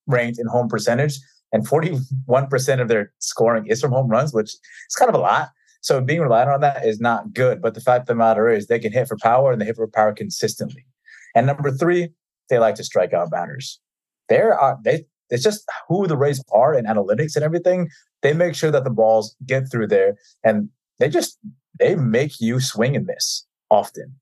[0.07, 1.19] ranked in home percentage,
[1.53, 5.51] and 41% of their scoring is from home runs, which is kind of a lot.
[5.81, 7.61] So being reliant on that is not good.
[7.61, 9.77] But the fact of the matter is they can hit for power and they hit
[9.77, 10.87] for power consistently.
[11.35, 12.11] And number three,
[12.51, 13.81] they like to strike out batters
[14.33, 17.89] there are they it's just who the Rays are in analytics and everything.
[18.23, 20.69] They make sure that the balls get through there, and
[20.99, 21.39] they just
[21.79, 24.15] they make you swing and miss often.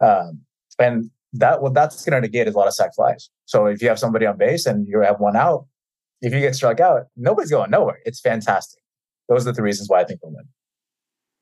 [0.00, 0.40] Um,
[0.78, 3.30] and that what that's going to negate is a lot of sac flies.
[3.44, 5.66] So if you have somebody on base and you have one out,
[6.20, 7.98] if you get struck out, nobody's going nowhere.
[8.04, 8.82] It's fantastic.
[9.28, 10.44] Those are the three reasons why I think they'll win.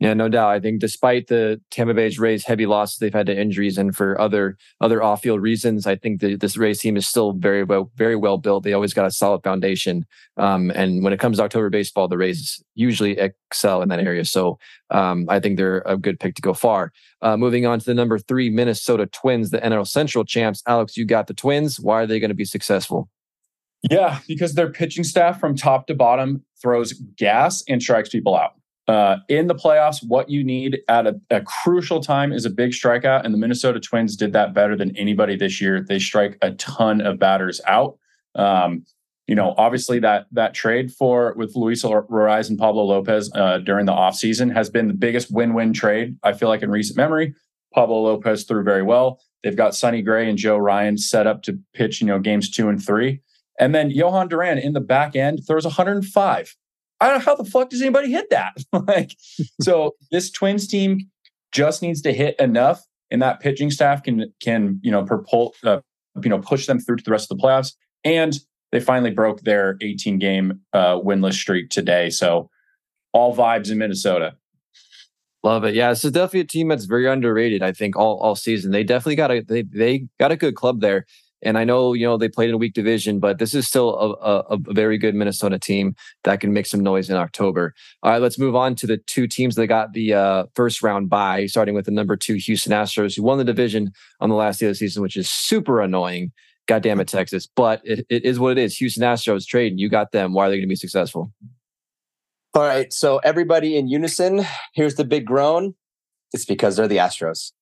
[0.01, 0.51] Yeah, no doubt.
[0.51, 4.21] I think despite the Tampa Bay's Rays heavy losses they've had to injuries and for
[4.21, 7.91] other other off field reasons, I think the, this Rays team is still very well
[7.97, 8.63] very well built.
[8.63, 10.07] They always got a solid foundation.
[10.37, 14.25] Um, and when it comes to October baseball, the Rays usually excel in that area.
[14.25, 16.93] So um, I think they're a good pick to go far.
[17.21, 20.63] Uh, moving on to the number three Minnesota Twins, the NL Central champs.
[20.69, 21.81] Alex, you got the Twins.
[21.81, 23.09] Why are they going to be successful?
[23.91, 28.53] Yeah, because their pitching staff from top to bottom throws gas and strikes people out.
[28.89, 32.71] Uh, in the playoffs, what you need at a, a, crucial time is a big
[32.71, 35.85] strikeout, and the Minnesota Twins did that better than anybody this year.
[35.87, 37.99] They strike a ton of batters out.
[38.35, 38.87] Um,
[39.27, 43.85] you know, obviously that that trade for with Luis Arraez and Pablo Lopez uh, during
[43.85, 47.35] the offseason has been the biggest win-win trade I feel like in recent memory.
[47.75, 49.21] Pablo Lopez threw very well.
[49.45, 52.71] They've got Sonny Gray and Joe Ryan set up to pitch, you know, games two
[52.71, 53.21] and three.
[53.61, 56.57] And then Jhoan Duran in the back end throws 105
[57.01, 58.57] I don't know how the fuck does anybody hit that?
[58.87, 59.17] like,
[59.61, 61.01] so this Twins team
[61.53, 65.81] just needs to hit enough, and that pitching staff can can you know propel uh,
[66.23, 67.75] you know push them through to the rest of the playoffs.
[68.05, 68.39] And
[68.71, 72.11] they finally broke their 18 game uh, winless streak today.
[72.11, 72.51] So
[73.13, 74.37] all vibes in Minnesota.
[75.43, 75.75] Love it.
[75.75, 77.63] Yeah, this is definitely a team that's very underrated.
[77.63, 80.81] I think all all season they definitely got a they they got a good club
[80.81, 81.07] there.
[81.43, 83.97] And I know you know they played in a weak division, but this is still
[83.97, 87.75] a, a, a, very good Minnesota team that can make some noise in October.
[88.03, 91.09] All right, let's move on to the two teams that got the uh, first round
[91.09, 94.61] bye, starting with the number two Houston Astros, who won the division on the last
[94.61, 96.33] day of the season, which is super annoying.
[96.67, 97.47] God damn it, Texas!
[97.47, 98.77] But it, it is what it is.
[98.77, 99.79] Houston Astros Tradon.
[99.79, 100.33] You got them.
[100.33, 101.33] Why are they going to be successful?
[102.55, 102.93] All right.
[102.93, 105.75] So everybody in unison, here's the big groan.
[106.33, 107.53] It's because they're the Astros.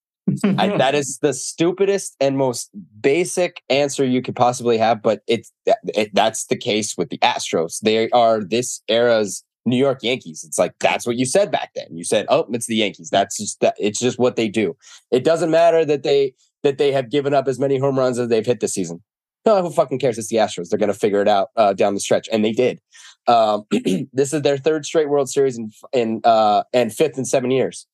[0.45, 5.53] I, that is the stupidest and most basic answer you could possibly have, but it's
[5.67, 7.81] it, that's the case with the Astros.
[7.81, 10.45] They are this era's New York Yankees.
[10.47, 11.89] It's like that's what you said back then.
[11.91, 13.75] You said, "Oh, it's the Yankees." That's just that.
[13.79, 14.77] It's just what they do.
[15.11, 18.29] It doesn't matter that they that they have given up as many home runs as
[18.29, 19.03] they've hit this season.
[19.45, 20.19] No, who fucking cares?
[20.19, 20.69] It's the Astros.
[20.69, 22.81] They're going to figure it out uh, down the stretch, and they did.
[23.29, 23.65] Um,
[24.13, 27.87] this is their third straight World Series in, in uh, and fifth in seven years.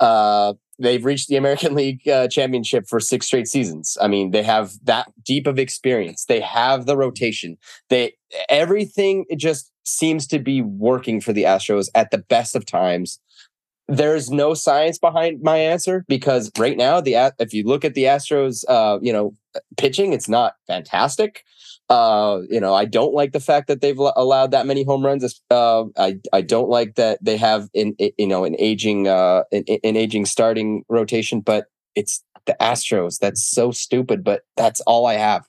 [0.00, 3.96] Uh, they've reached the American League uh, championship for six straight seasons.
[4.00, 6.24] I mean, they have that deep of experience.
[6.24, 7.58] They have the rotation.
[7.88, 8.14] They
[8.48, 13.20] everything just seems to be working for the Astros at the best of times.
[13.88, 18.04] There's no science behind my answer because right now the if you look at the
[18.04, 19.34] Astros, uh, you know,
[19.76, 21.44] pitching, it's not fantastic.
[21.88, 25.40] Uh, you know, I don't like the fact that they've allowed that many home runs.
[25.50, 29.64] Uh, I I don't like that they have in you know an aging uh an,
[29.84, 33.18] an aging starting rotation, but it's the Astros.
[33.20, 35.44] That's so stupid, but that's all I have.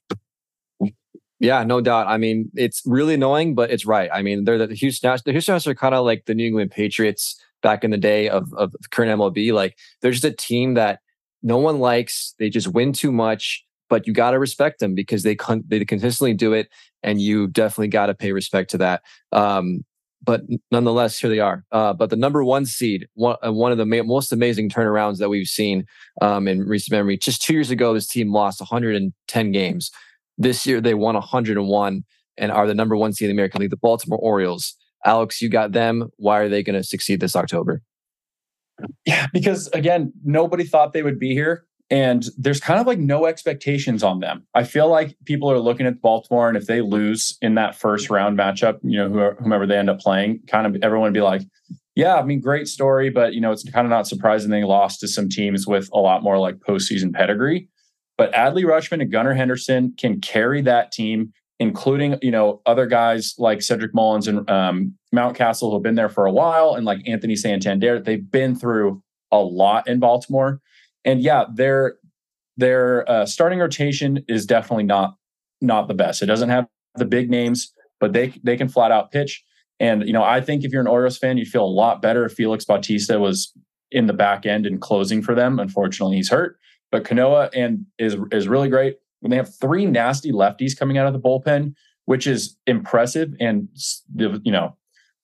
[1.40, 2.08] Yeah, no doubt.
[2.08, 4.10] I mean, it's really annoying, but it's right.
[4.12, 5.16] I mean, they're the Houston.
[5.24, 8.30] The Houston Astros are kind of like the New England Patriots back in the day
[8.30, 9.54] of of current MLB.
[9.54, 11.00] Like they're just a team that
[11.44, 12.34] no one likes.
[12.40, 15.84] They just win too much but you got to respect them because they con- they
[15.86, 16.70] consistently do it,
[17.04, 19.02] and you definitely got to pay respect to that.
[19.32, 19.84] Um,
[20.24, 21.64] but nonetheless, here they are.
[21.72, 25.20] Uh, but the number one seed, one, uh, one of the ma- most amazing turnarounds
[25.20, 25.86] that we've seen
[26.22, 27.18] um, in recent memory.
[27.18, 29.92] Just two years ago, this team lost 110 games.
[30.38, 32.04] This year, they won 101
[32.38, 34.76] and are the number one seed in the American League, the Baltimore Orioles.
[35.06, 36.10] Alex, you got them.
[36.18, 37.82] Why are they going to succeed this October?
[39.06, 43.26] Yeah, because again, nobody thought they would be here and there's kind of like no
[43.26, 44.46] expectations on them.
[44.54, 48.10] I feel like people are looking at Baltimore, and if they lose in that first
[48.10, 51.44] round matchup, you know, whomever they end up playing, kind of everyone would be like,
[51.96, 55.00] yeah, I mean, great story, but you know, it's kind of not surprising they lost
[55.00, 57.70] to some teams with a lot more like postseason pedigree.
[58.18, 63.34] But Adley Rutschman and Gunnar Henderson can carry that team, including you know other guys
[63.38, 67.00] like Cedric Mullins and um, Mountcastle who have been there for a while, and like
[67.08, 68.02] Anthony Santander.
[68.02, 70.60] They've been through a lot in Baltimore.
[71.06, 71.96] And yeah, their
[72.58, 75.16] their uh, starting rotation is definitely not
[75.62, 76.22] not the best.
[76.22, 79.44] It doesn't have the big names, but they they can flat out pitch.
[79.80, 82.26] And you know, I think if you're an Orioles fan, you'd feel a lot better
[82.26, 83.54] if Felix Bautista was
[83.92, 85.60] in the back end and closing for them.
[85.60, 86.58] Unfortunately, he's hurt.
[86.92, 88.98] But Cano and is is really great.
[89.20, 91.74] When they have three nasty lefties coming out of the bullpen,
[92.08, 93.34] which is impressive.
[93.40, 93.68] And
[94.16, 94.76] you know,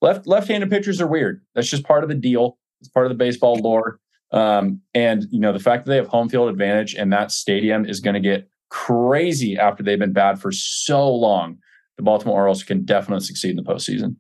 [0.02, 1.42] left left-handed pitchers are weird.
[1.56, 2.58] That's just part of the deal.
[2.80, 4.00] It's part of the baseball lore.
[4.34, 7.86] Um, and you know, the fact that they have home field advantage and that stadium
[7.86, 11.60] is going to get crazy after they've been bad for so long.
[11.98, 14.16] The Baltimore Orioles can definitely succeed in the postseason.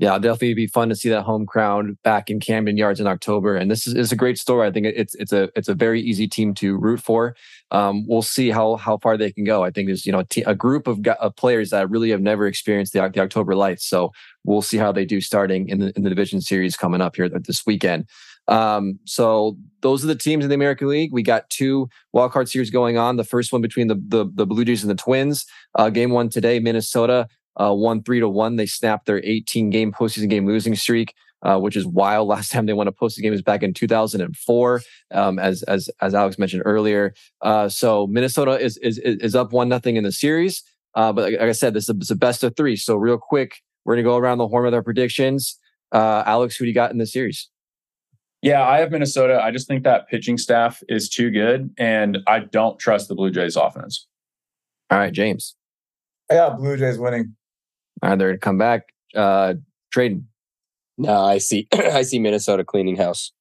[0.00, 3.06] Yeah, it'll definitely be fun to see that home crowd back in Camden Yards in
[3.06, 3.54] October.
[3.54, 4.66] And this is, is a great story.
[4.66, 7.36] I think it's it's a it's a very easy team to root for.
[7.70, 9.62] Um, we'll see how how far they can go.
[9.62, 12.94] I think there's you know a, group of, of, players that really have never experienced
[12.94, 13.86] the, the October lights.
[13.86, 14.10] So
[14.42, 17.28] we'll see how they do starting in the in the division series coming up here
[17.28, 18.06] this weekend.
[18.50, 21.12] Um, so those are the teams in the American League.
[21.12, 23.16] We got two wildcard series going on.
[23.16, 25.46] The first one between the the, the Blue Jays and the Twins.
[25.74, 28.56] Uh, game one today, Minnesota uh, won three to one.
[28.56, 31.14] They snapped their 18 game postseason game losing streak.
[31.42, 32.28] Uh, which is wild.
[32.28, 34.82] Last time they won a postseason game was back in 2004,
[35.12, 37.14] um, as as as Alex mentioned earlier.
[37.40, 40.62] Uh, so Minnesota is is is up one nothing in the series.
[40.94, 42.76] Uh, but like, like, I said, this is a best of three.
[42.76, 45.58] So real quick, we're gonna go around the horn with our predictions.
[45.92, 47.48] Uh, Alex, who do you got in the series?
[48.42, 49.40] Yeah, I have Minnesota.
[49.42, 53.30] I just think that pitching staff is too good, and I don't trust the Blue
[53.30, 54.06] Jays offense.
[54.90, 55.56] All right, James.
[56.30, 57.36] I got Blue Jays winning.
[58.02, 58.84] All right, they're gonna come back.
[59.14, 59.54] Uh
[59.94, 60.24] Tradon.
[60.96, 61.68] No, I see.
[61.72, 63.32] I see Minnesota cleaning house.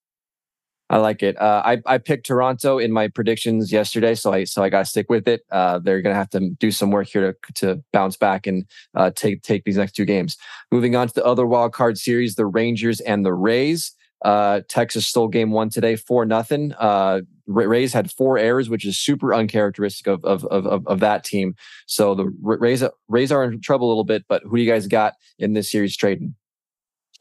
[0.92, 1.40] I like it.
[1.40, 4.86] Uh, I I picked Toronto in my predictions yesterday, so I so I got to
[4.86, 5.42] stick with it.
[5.52, 8.66] Uh, they're going to have to do some work here to to bounce back and
[8.96, 10.36] uh, take take these next two games.
[10.72, 13.94] Moving on to the other wild card series, the Rangers and the Rays.
[14.24, 16.74] Uh, Texas stole game one today, four nothing.
[16.74, 21.56] Uh, Rays had four errors, which is super uncharacteristic of of of, of that team.
[21.88, 24.26] So the Rays Rays are in trouble a little bit.
[24.28, 26.34] But who do you guys got in this series Tradon?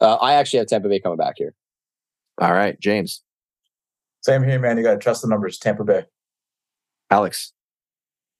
[0.01, 1.53] Uh, I actually have Tampa Bay coming back here.
[2.39, 3.21] All right, James.
[4.21, 4.77] Same here, man.
[4.77, 5.57] You got to trust the numbers.
[5.57, 6.05] Tampa Bay.
[7.09, 7.53] Alex.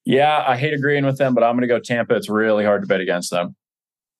[0.06, 2.16] Yeah, I hate agreeing with them, but I'm going to go Tampa.
[2.16, 3.56] It's really hard to bet against them.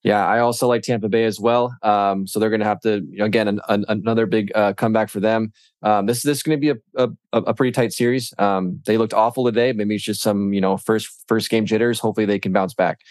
[0.04, 1.76] Yeah, I also like Tampa Bay as well.
[1.84, 5.20] Um, so they're going to have to again an, an, another big uh, comeback for
[5.20, 5.52] them.
[5.84, 8.34] Um, this this is going to be a, a, a pretty tight series.
[8.38, 9.74] Um, they looked awful today.
[9.74, 12.00] Maybe it's just some you know first first game jitters.
[12.00, 13.02] Hopefully they can bounce back.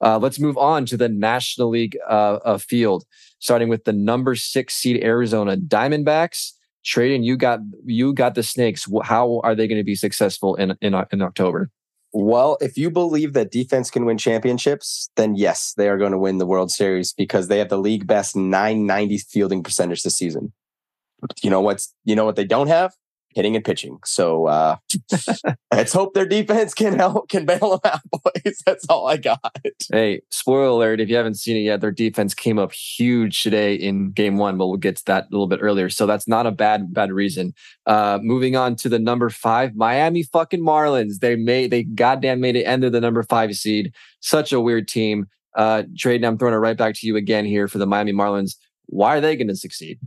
[0.00, 3.04] Uh, let's move on to the National League uh field,
[3.40, 6.52] starting with the number six seed Arizona Diamondbacks
[6.86, 10.76] Tradon you got you got the snakes how are they going to be successful in,
[10.80, 11.68] in in october
[12.16, 16.18] well if you believe that defense can win championships then yes they are going to
[16.18, 20.52] win the world series because they have the league best 990 fielding percentage this season.
[21.42, 22.94] You know what's you know what they don't have
[23.36, 23.98] hitting and pitching.
[24.04, 24.76] So uh,
[25.72, 28.00] let's hope their defense can help can bail them out,
[28.44, 28.62] boys.
[28.64, 29.54] That's all I got.
[29.92, 31.00] Hey, spoiler alert!
[31.00, 34.56] If you haven't seen it yet, their defense came up huge today in Game One,
[34.56, 35.90] but we'll get to that a little bit earlier.
[35.90, 37.52] So that's not a bad bad reason.
[37.84, 41.18] Uh, moving on to the number five, Miami fucking Marlins.
[41.20, 43.92] They made they goddamn made it end of the number five seed.
[44.20, 45.26] Such a weird team.
[45.54, 48.56] Uh, Trade, I'm throwing it right back to you again here for the Miami Marlins.
[48.86, 49.98] Why are they going to succeed?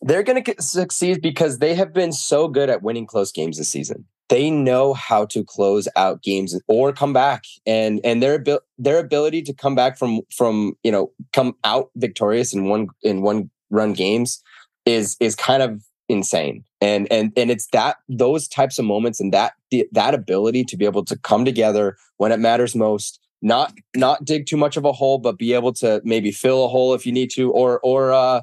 [0.00, 3.68] They're going to succeed because they have been so good at winning close games this
[3.68, 4.04] season.
[4.28, 8.42] They know how to close out games or come back, and and their
[8.76, 13.22] their ability to come back from from you know come out victorious in one in
[13.22, 14.42] one run games
[14.84, 16.64] is is kind of insane.
[16.80, 19.52] And and and it's that those types of moments and that
[19.92, 24.46] that ability to be able to come together when it matters most not not dig
[24.46, 27.12] too much of a hole but be able to maybe fill a hole if you
[27.12, 28.40] need to or or uh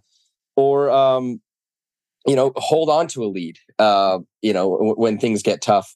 [0.56, 1.42] or um,
[2.26, 5.96] you know hold on to a lead uh, you know w- when things get tough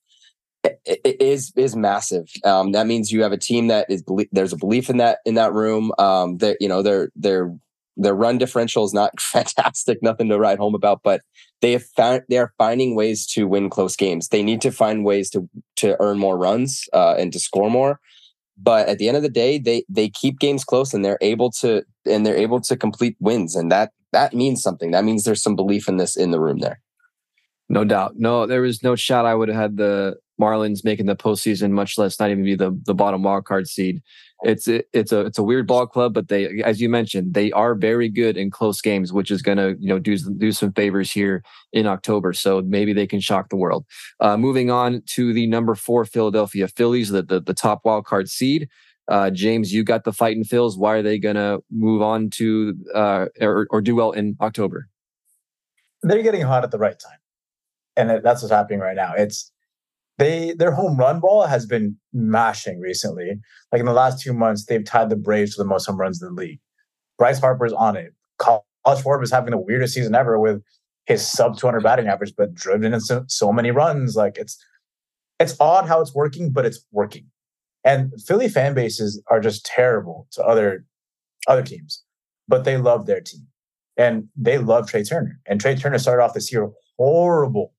[0.86, 2.30] it is is massive.
[2.43, 5.36] Um, that means you have a team that is there's a belief in that in
[5.36, 5.91] that room.
[5.98, 7.54] Um, that you know their their
[7.96, 11.22] their run differential is not fantastic, nothing to write home about, but
[11.62, 14.30] they have found they are finding ways to win close games.
[14.30, 18.00] They need to find ways to to earn more runs uh, and to score more.
[18.62, 21.52] But at the end of the day, they they keep games close and they're able
[21.62, 24.91] to and they're able to complete wins, and that that means something.
[24.91, 26.80] That means there's some belief in this in the room there.
[27.70, 28.13] No doubt.
[28.15, 31.97] No, there was no shot I would have had the Marlins making the postseason, much
[31.97, 34.02] less not even be the the bottom wild card seed.
[34.43, 37.52] It's it, it's a it's a weird ball club, but they, as you mentioned, they
[37.52, 40.71] are very good in close games, which is going to you know do do some
[40.73, 42.34] favors here in October.
[42.34, 43.86] So maybe they can shock the world.
[44.19, 48.30] Uh, moving on to the number four Philadelphia Phillies, the the, the top wild card
[48.30, 48.69] seed.
[49.08, 50.78] Uh, James, you got the fighting Phils.
[50.78, 54.89] Why are they going to move on to uh, or, or do well in October?
[56.04, 57.19] They're getting hot at the right time,
[57.95, 59.13] and that's what's happening right now.
[59.17, 59.52] It's
[60.17, 63.39] they their home run ball has been mashing recently.
[63.71, 66.21] Like in the last two months, they've tied the Braves for the most home runs
[66.21, 66.60] in the league.
[67.17, 68.13] Bryce Harper's on it.
[68.39, 70.62] Kyle Schwarber is having the weirdest season ever with
[71.06, 74.15] his sub 200 batting average, but driven in so, so many runs.
[74.15, 74.58] Like it's
[75.39, 77.27] it's odd how it's working, but it's working.
[77.84, 80.86] And Philly fan bases are just terrible to other
[81.47, 82.03] other teams,
[82.47, 83.47] but they love their team.
[83.97, 85.39] And they love Trea Turner.
[85.45, 87.73] And Trea Turner started off this year horrible.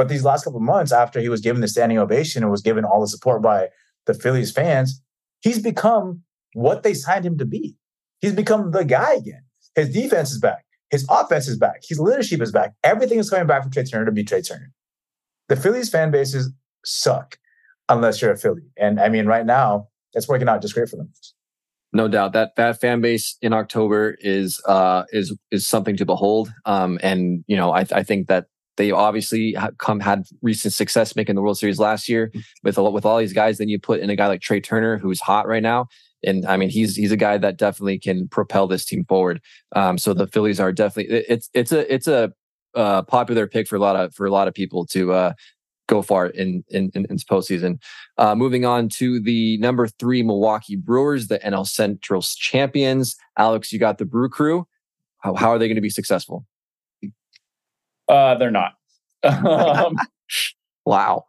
[0.00, 2.86] But these last couple months, after he was given the standing ovation and was given
[2.86, 3.68] all the support by
[4.06, 5.02] the Phillies fans,
[5.40, 6.22] he's become
[6.54, 7.76] what they signed him to be.
[8.22, 9.42] He's become the guy again.
[9.74, 10.64] His defense is back.
[10.88, 11.82] His offense is back.
[11.86, 12.72] His leadership is back.
[12.82, 14.72] Everything is coming back from Trea Turner to be Trea Turner.
[15.50, 16.50] The Phillies fan bases
[16.82, 17.38] suck
[17.90, 18.70] unless you're a Philly.
[18.78, 21.12] And I mean, right now, it's working out just great for them.
[21.92, 26.50] No doubt that that fan base in October is uh, is is something to behold.
[26.64, 28.46] Um, and you know, I, I think that
[28.80, 32.40] they obviously come had recent success making the World Series last year mm-hmm.
[32.62, 33.58] with a, with all these guys.
[33.58, 35.88] Then you put in a guy like Trea Turner, who's hot right now,
[36.24, 39.42] and I mean he's he's a guy that definitely can propel this team forward.
[39.76, 42.32] Um, so the Phillies are definitely it's it's a it's a
[42.74, 45.32] uh, popular pick for a lot of for a lot of people to uh,
[45.86, 47.82] go far in in, in, in postseason.
[48.16, 53.14] Uh, moving on to the number three Milwaukee Brewers, the NL Central champions.
[53.36, 54.66] Alex, you got the Brew Crew.
[55.18, 56.46] How, how are they going to be successful?
[58.10, 58.72] Uh, they're not.
[59.22, 59.96] um,
[60.84, 61.24] wow.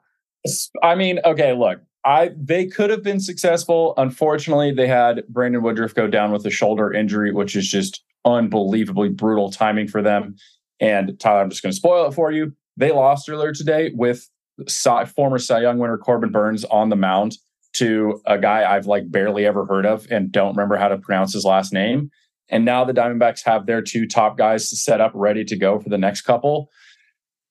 [0.81, 3.93] I mean, okay, look, I they could have been successful.
[3.97, 9.09] Unfortunately, they had Brandon Woodruff go down with a shoulder injury, which is just unbelievably
[9.09, 10.35] brutal timing for them.
[10.79, 12.53] And Tyler, I'm just going to spoil it for you.
[12.75, 14.27] they lost earlier today with
[14.67, 17.37] Cy, former Cy Young winner Corbin Burnes on the mound
[17.73, 21.33] to a guy I've like barely ever heard of and don't remember how to pronounce
[21.33, 22.09] his last name.
[22.51, 25.79] And now the Diamondbacks have their two top guys to set up ready to go
[25.79, 26.69] for the next couple.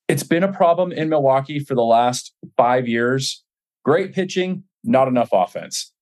[0.09, 3.43] It's been a problem in Milwaukee for the last five years.
[3.85, 5.93] Great pitching, not enough offense.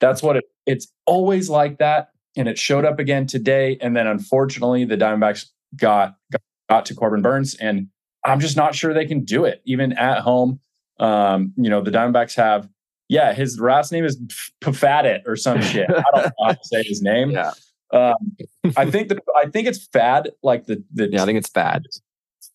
[0.00, 2.08] That's what it, it's always like that.
[2.36, 3.76] And it showed up again today.
[3.80, 5.46] And then unfortunately, the Diamondbacks
[5.76, 7.54] got, got, got to Corbin Burnes.
[7.56, 7.88] And
[8.24, 10.60] I'm just not sure they can do it, even at home.
[11.00, 12.68] Um, you know, the Diamondbacks have,
[13.08, 14.20] yeah, his last name is
[14.62, 15.88] Pafadit or some shit.
[15.90, 17.30] I don't know how to say his name.
[17.30, 17.52] Yeah.
[17.92, 18.36] Um,
[18.76, 20.30] I think that I think it's fad.
[20.42, 21.86] Like the the Yeah, I think it's bad.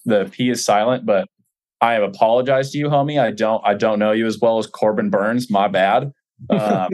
[0.06, 1.28] the P is silent, but
[1.82, 3.22] I have apologized to you, homie.
[3.22, 5.50] I don't I don't know you as well as Corbin Burnes.
[5.50, 6.12] My bad.
[6.50, 6.90] Um,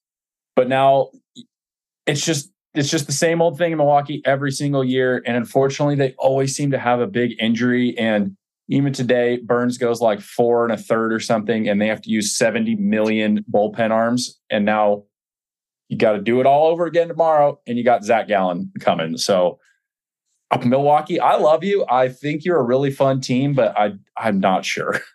[0.56, 1.10] but now
[2.06, 5.96] it's just it's just the same old thing in Milwaukee every single year, and unfortunately,
[5.96, 7.98] they always seem to have a big injury.
[7.98, 8.36] And
[8.68, 12.10] even today, Burnes goes like four and a third or something, and they have to
[12.10, 14.38] use seventy million bullpen arms.
[14.50, 15.04] And now
[15.90, 19.18] you got to do it all over again tomorrow, and you got Zach Gallen coming.
[19.18, 19.58] So
[20.64, 21.84] Milwaukee, I love you.
[21.90, 25.00] I think you're a really fun team, but I I'm not sure.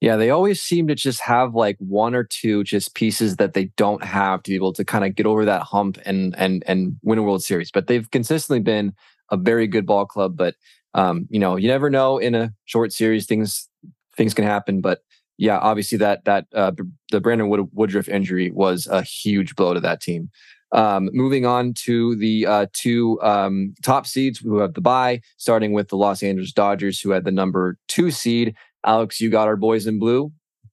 [0.00, 3.66] Yeah, they always seem to just have like one or two just pieces that they
[3.76, 6.96] don't have to be able to kind of get over that hump and and and
[7.04, 7.70] win a World Series.
[7.70, 8.94] But they've consistently been
[9.30, 10.36] a very good ball club.
[10.36, 10.56] But
[10.94, 13.68] um, you know, you never know in a short series things
[14.16, 14.80] things can happen.
[14.80, 15.02] But
[15.38, 16.72] yeah, obviously that that uh,
[17.10, 20.30] the Brandon Wood- Woodruff injury was a huge blow to that team.
[20.72, 25.72] Um, moving on to the uh, two um, top seeds who have the bye, starting
[25.72, 28.54] with the Los Angeles Dodgers, who had the number two seed.
[28.84, 30.32] Alex, you got our boys in blue.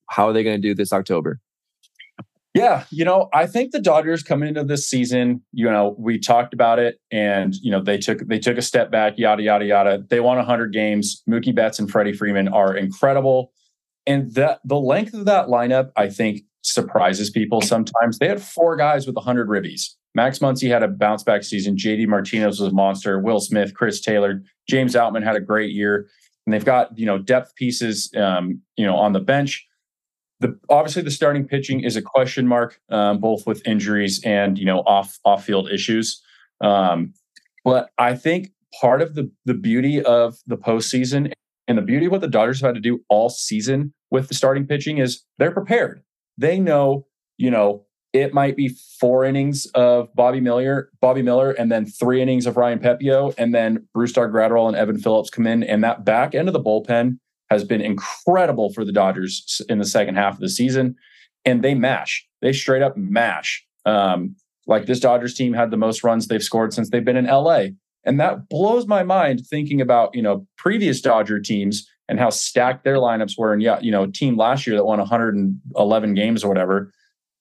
[0.10, 1.40] How are they going to do this October?
[2.56, 6.54] Yeah, you know, I think the Dodgers coming into this season, you know, we talked
[6.54, 10.04] about it, and you know, they took they took a step back, yada yada yada.
[10.10, 11.22] They won 100 games.
[11.30, 13.52] Mookie Betts and Freddie Freeman are incredible,
[14.10, 18.18] and that the length of that lineup, I think, surprises people sometimes.
[18.18, 19.94] They had four guys with 100 ribbies.
[20.16, 21.78] Max Muncy had a bounce back season.
[21.78, 23.20] JD Martinez was a monster.
[23.20, 26.10] Will Smith, Chris Taylor, James Outman had a great year,
[26.46, 29.66] and they've got you know depth pieces, um, you know, on the bench.
[30.40, 34.66] The, obviously the starting pitching is a question mark, um, both with injuries and you
[34.66, 36.20] know off off field issues.
[36.62, 37.14] Um,
[37.64, 38.50] but I think
[38.82, 41.32] part of the the beauty of the postseason
[41.70, 44.34] and the beauty of what the Dodgers have had to do all season with the
[44.34, 46.02] starting pitching is they're prepared.
[46.38, 47.06] They know,
[47.38, 52.24] you know, it might be four innings of Bobby Miller, Bobby Miller, and then three
[52.24, 56.04] innings of Ryan Pepiot, and then Brusdar Graterol and Evan Phillips come in, and that
[56.04, 57.20] back end of the bullpen
[57.52, 60.96] has been incredible for the Dodgers in the second half of the season.
[61.46, 62.28] And they mash.
[62.42, 63.64] They straight up mash.
[63.86, 64.36] Um,
[64.68, 67.68] like this Dodgers team had the most runs they've scored since they've been in LA.
[68.06, 72.84] And that blows my mind thinking about, you know, previous Dodger teams and how stacked
[72.84, 73.54] their lineups were.
[73.54, 76.92] And yeah, you know, team last year that won 111 games or whatever,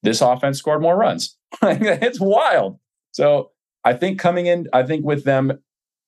[0.02, 1.36] this offense scored more runs.
[1.62, 2.78] it's wild.
[3.12, 3.50] So
[3.84, 5.58] I think coming in, I think with them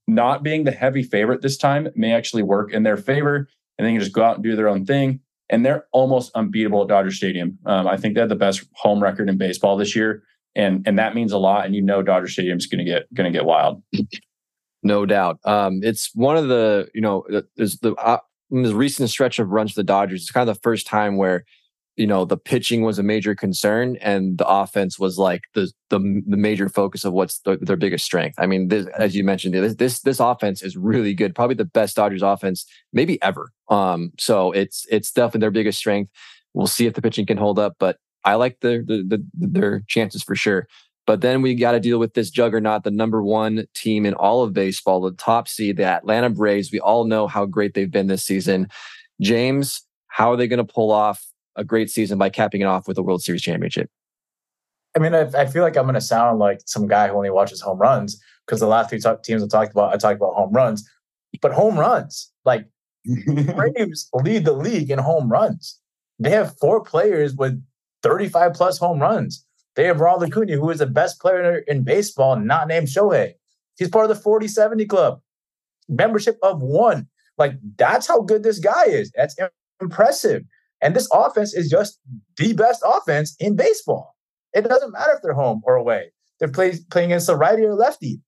[0.06, 3.48] not being the heavy favorite this time may actually work in their favor
[3.78, 5.20] and they can just go out and do their own thing.
[5.48, 7.58] And they're almost unbeatable at Dodger Stadium.
[7.66, 10.22] Um, I think they had the best home record in baseball this year,
[10.54, 11.66] and and that means a lot.
[11.66, 13.82] And you know, Dodger Stadium is going to get going to get wild.
[14.82, 15.38] No doubt.
[15.44, 17.24] Um, it's one of the you know
[17.56, 18.18] there's the uh,
[18.50, 20.22] the recent stretch of runs for the Dodgers.
[20.22, 21.44] It's kind of the first time where
[21.96, 26.22] you know the pitching was a major concern and the offense was like the the,
[26.26, 28.36] the major focus of what's the, their biggest strength.
[28.38, 31.64] I mean, this, as you mentioned, this, this this offense is really good, probably the
[31.66, 33.52] best Dodgers offense maybe ever.
[33.68, 36.10] Um, so it's it's definitely their biggest strength.
[36.54, 39.82] We'll see if the pitching can hold up, but I like the, the, the their
[39.86, 40.66] chances for sure.
[41.10, 44.44] But then we got to deal with this juggernaut, the number one team in all
[44.44, 46.70] of baseball, the top seed, the Atlanta Braves.
[46.70, 48.68] We all know how great they've been this season.
[49.20, 52.86] James, how are they going to pull off a great season by capping it off
[52.86, 53.90] with a World Series championship?
[54.94, 57.30] I mean, I, I feel like I'm going to sound like some guy who only
[57.30, 60.34] watches home runs because the last three talk, teams I talked about, I talked about
[60.34, 60.88] home runs,
[61.42, 62.68] but home runs, like
[63.56, 65.76] Braves lead the league in home runs.
[66.20, 67.60] They have four players with
[68.04, 69.44] 35 plus home runs.
[69.80, 73.32] They have Ronald Acuna, who is the best player in baseball, not named Shohei.
[73.78, 75.22] He's part of the 40 70 club,
[75.88, 77.08] membership of one.
[77.38, 79.10] Like, that's how good this guy is.
[79.16, 79.34] That's
[79.80, 80.42] impressive.
[80.82, 81.98] And this offense is just
[82.36, 84.14] the best offense in baseball.
[84.52, 86.12] It doesn't matter if they're home or away.
[86.40, 88.20] They're play, playing against a righty or lefty,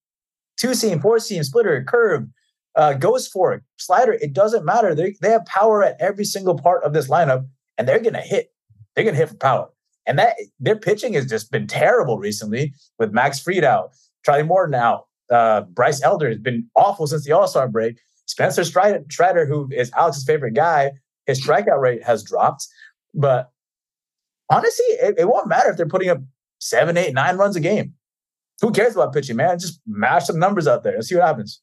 [0.57, 2.29] two seam, four seam, splitter, curve,
[2.77, 4.15] uh, ghost fork, slider.
[4.15, 4.95] It doesn't matter.
[4.95, 7.47] They, they have power at every single part of this lineup,
[7.77, 8.55] and they're going to hit.
[8.95, 9.69] They're going to hit for power.
[10.07, 13.91] And that their pitching has just been terrible recently with Max Fried out,
[14.25, 15.07] Charlie Morton out.
[15.31, 17.99] Uh, Bryce Elder has been awful since the All Star break.
[18.27, 20.93] Spencer Strider, who is Alex's favorite guy,
[21.27, 22.67] his strikeout rate has dropped.
[23.15, 23.51] But
[24.51, 26.19] honestly, it, it won't matter if they're putting up
[26.59, 27.95] seven, eight, nine runs a game.
[28.61, 29.59] Who cares about pitching, man?
[29.59, 31.61] Just mash some numbers out there and see what happens.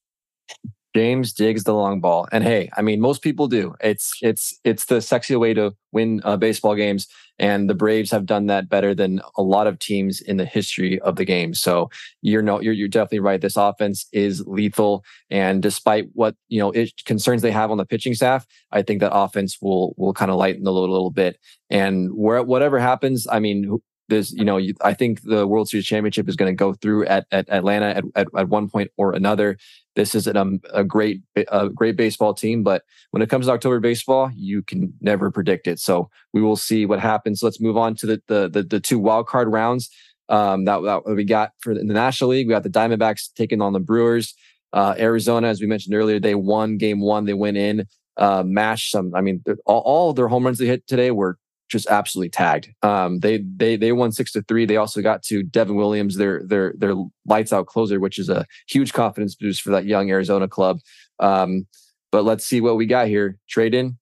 [0.95, 3.75] James digs the long ball, and hey, I mean, most people do.
[3.79, 8.25] It's it's it's the sexy way to win uh, baseball games, and the Braves have
[8.25, 11.53] done that better than a lot of teams in the history of the game.
[11.53, 13.39] So you're no, you're you're definitely right.
[13.39, 17.85] This offense is lethal, and despite what you know it, concerns they have on the
[17.85, 21.11] pitching staff, I think that offense will will kind of lighten the load a little
[21.11, 21.37] bit.
[21.69, 23.79] And where whatever happens, I mean,
[24.09, 27.25] there's you know I think the World Series championship is going to go through at,
[27.31, 29.57] at Atlanta at, at, at one point or another.
[29.99, 33.51] This is an, um, a great a great baseball team, but when it comes to
[33.51, 35.77] October baseball, you can never predict it.
[35.77, 37.43] So we will see what happens.
[37.43, 39.89] Let's move on to the the the, the two wild card rounds
[40.29, 42.47] um, that, that we got for the, National League.
[42.47, 44.35] We got the Diamondbacks taking on the Brewers.
[44.71, 47.25] Uh, Arizona, as we mentioned earlier, they won game one.
[47.25, 47.85] They went in,
[48.15, 49.13] uh, mashed some.
[49.13, 51.37] I mean, all, all their home runs they hit today were
[51.70, 52.70] just absolutely tagged.
[52.82, 54.65] Um, they they they won six to three.
[54.65, 56.95] They also got to Devin Williams, their their their
[57.26, 60.80] lights out closer, which is a huge confidence boost for that young Arizona club.
[61.20, 61.67] Um,
[62.11, 63.38] but let's see what we got here.
[63.49, 63.97] Tradon.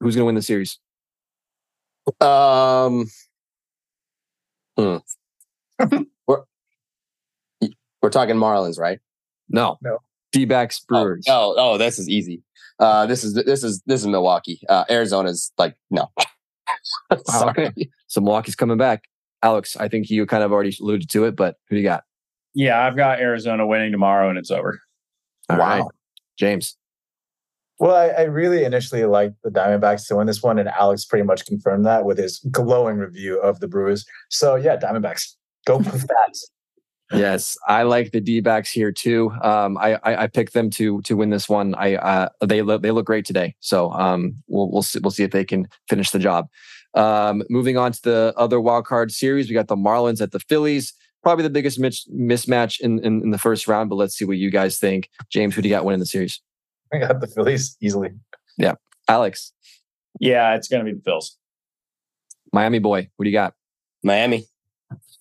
[0.00, 0.78] Who's going to win the series?
[2.20, 3.06] Um,
[4.76, 4.96] hmm.
[6.26, 6.42] we're
[8.02, 8.98] we're talking Marlins, right?
[9.48, 9.98] No, no.
[10.32, 11.24] D-backs Brewers.
[11.28, 12.42] Oh, oh, oh, this is easy.
[12.78, 14.60] Uh, this is this is this is Milwaukee.
[14.68, 16.10] Uh, Arizona's like no.
[17.26, 17.72] Sorry.
[18.06, 19.04] So Milwaukee's coming back.
[19.42, 22.04] Alex, I think you kind of already alluded to it, but who do you got?
[22.54, 24.80] Yeah, I've got Arizona winning tomorrow and it's over.
[25.50, 25.80] All wow.
[25.80, 25.90] Right.
[26.38, 26.76] James.
[27.78, 31.24] Well, I, I, really initially liked the Diamondbacks to win this one, and Alex pretty
[31.24, 34.06] much confirmed that with his glowing review of the Brewers.
[34.30, 35.34] So yeah, Diamondbacks.
[35.66, 36.38] Go with that.
[37.16, 39.30] Yes, I like the D backs here too.
[39.42, 41.74] Um, I, I, I picked them to to win this one.
[41.74, 43.54] I uh, they look they look great today.
[43.60, 46.48] So um, we'll we'll see we'll see if they can finish the job.
[46.94, 50.40] Um, moving on to the other wild card series, we got the Marlins at the
[50.40, 50.92] Phillies.
[51.22, 54.50] Probably the biggest mismatch in, in, in the first round, but let's see what you
[54.50, 55.08] guys think.
[55.30, 56.40] James, who do you got winning the series?
[56.92, 58.10] I got the Phillies easily.
[58.58, 58.74] Yeah,
[59.08, 59.52] Alex.
[60.20, 61.30] Yeah, it's going to be the Phils.
[62.52, 63.54] Miami boy, what do you got?
[64.02, 64.46] Miami.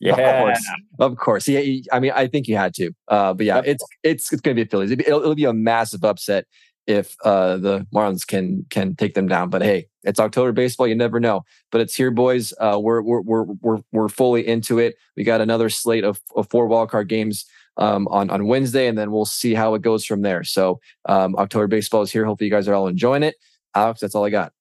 [0.03, 1.47] Yeah, of course, of course.
[1.47, 2.91] Yeah, I mean, I think you had to.
[3.07, 4.91] Uh, but yeah, it's it's it's going to be a Phillies.
[4.91, 6.45] It'll, it'll, be a massive upset
[6.87, 9.49] if uh, the Marlins can can take them down.
[9.49, 10.87] But hey, it's October baseball.
[10.87, 11.45] You never know.
[11.71, 12.53] But it's here, boys.
[12.59, 14.95] Uh, we're we're we're we're we're fully into it.
[15.15, 17.45] We got another slate of, of four wildcard games
[17.77, 20.43] um, on on Wednesday, and then we'll see how it goes from there.
[20.43, 22.25] So um, October baseball is here.
[22.25, 23.35] Hopefully, you guys are all enjoying it.
[23.73, 24.51] Alex, that's all I got.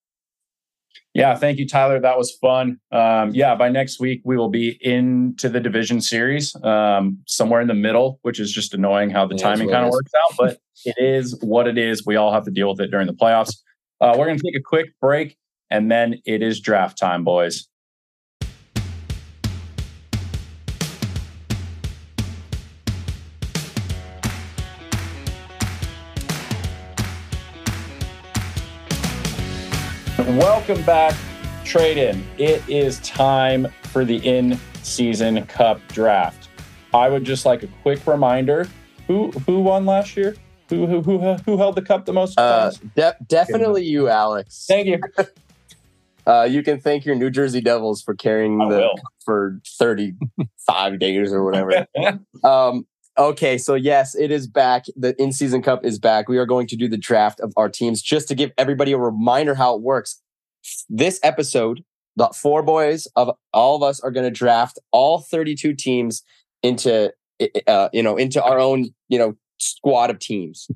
[1.15, 2.01] Yeah, thank you, Tyler.
[2.01, 2.79] That was fun.
[2.91, 7.69] Um, yeah, by next week we will be into the division series, um, somewhere in
[7.69, 10.97] the middle, which is just annoying how the timing kind of works out, but it
[10.99, 12.07] is what it is.
[12.07, 13.57] We all have to deal with it during the playoffs.
[14.01, 15.37] Uh, we're going to take a quick break,
[15.71, 17.69] and then it is draft time, boys.
[30.23, 31.16] Welcome back,
[31.64, 32.23] Tradon.
[32.39, 36.49] It is time for the in season cup draft.
[36.95, 38.68] I would just like a quick reminder
[39.09, 40.37] who who won last year?
[40.68, 42.39] Who who who, who held the cup the most?
[42.39, 44.66] Uh, de- definitely you, Alex.
[44.68, 45.01] Thank you.
[46.25, 51.33] Uh, you can thank your New Jersey Devils for carrying I the for 35 days
[51.33, 51.85] or whatever.
[52.45, 52.87] um,
[53.19, 54.85] okay, so yes, it is back.
[54.97, 56.29] The in season cup is back.
[56.29, 58.99] We are going to do the draft of our teams just to give everybody a
[58.99, 60.21] reminder how it works.
[60.89, 61.85] This episode,
[62.17, 66.23] the four boys of all of us are going to draft all 32 teams
[66.63, 67.13] into
[67.67, 70.69] uh, you know into our own you know squad of teams.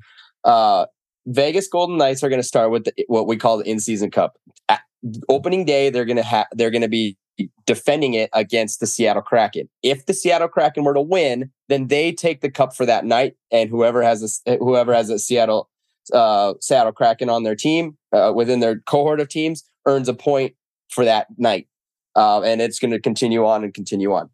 [0.43, 0.85] Uh,
[1.25, 4.37] Vegas Golden Knights are going to start with the, what we call the in-season cup.
[4.69, 4.81] At
[5.27, 7.17] opening day, they're going to have they're going to be
[7.65, 9.69] defending it against the Seattle Kraken.
[9.83, 13.35] If the Seattle Kraken were to win, then they take the cup for that night,
[13.51, 15.69] and whoever has a whoever has a Seattle
[16.13, 20.55] uh, Seattle Kraken on their team uh, within their cohort of teams earns a point
[20.89, 21.67] for that night,
[22.15, 24.29] uh, and it's going to continue on and continue on.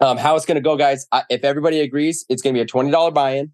[0.00, 1.06] Um, how it's going to go, guys?
[1.12, 3.52] I, if everybody agrees, it's going to be a twenty dollar buy-in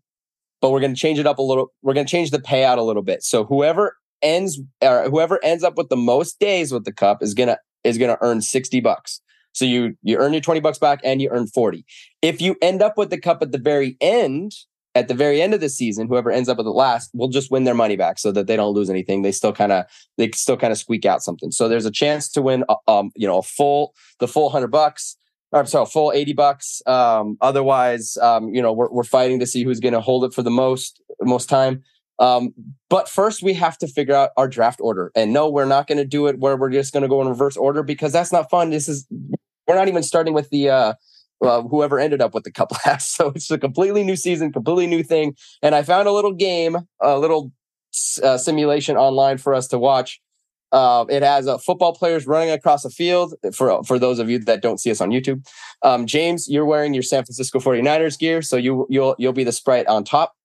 [0.61, 1.73] but we're going to change it up a little.
[1.83, 3.23] We're going to change the payout a little bit.
[3.23, 7.35] So whoever ends or whoever ends up with the most days with the cup is
[7.35, 9.21] going to is going to earn 60 bucks.
[9.53, 11.85] So you you earn your 20 bucks back and you earn 40.
[12.21, 14.53] If you end up with the cup at the very end,
[14.95, 17.51] at the very end of the season, whoever ends up with the last will just
[17.51, 19.23] win their money back so that they don't lose anything.
[19.23, 19.87] They still kind of
[20.19, 21.51] they still kind of squeak out something.
[21.53, 24.69] So there's a chance to win uh, um you know a full the full 100
[24.69, 25.17] bucks
[25.53, 26.83] I'm sorry, full 80 bucks.
[26.87, 30.35] Um, otherwise, um, you know, we're, we're fighting to see who's going to hold it
[30.35, 31.83] for the most, most time.
[32.19, 32.55] Um,
[32.89, 35.13] but first, we have to figure out our draft order.
[35.15, 37.29] And no, we're not going to do it where we're just going to go in
[37.29, 38.71] reverse order because that's not fun.
[38.71, 39.07] This is
[39.67, 40.95] we're not even starting with the uh,
[41.43, 43.17] uh, whoever ended up with the cup last.
[43.17, 45.37] So it's a completely new season, completely new thing.
[45.63, 47.53] And I found a little game, a little
[48.23, 50.21] uh, simulation online for us to watch.
[50.73, 53.35] Uh, it has uh, football players running across a field.
[53.55, 55.47] For for those of you that don't see us on YouTube,
[55.83, 59.53] um, James, you're wearing your San Francisco 49ers gear, so you you'll you'll be the
[59.53, 60.36] sprite on top.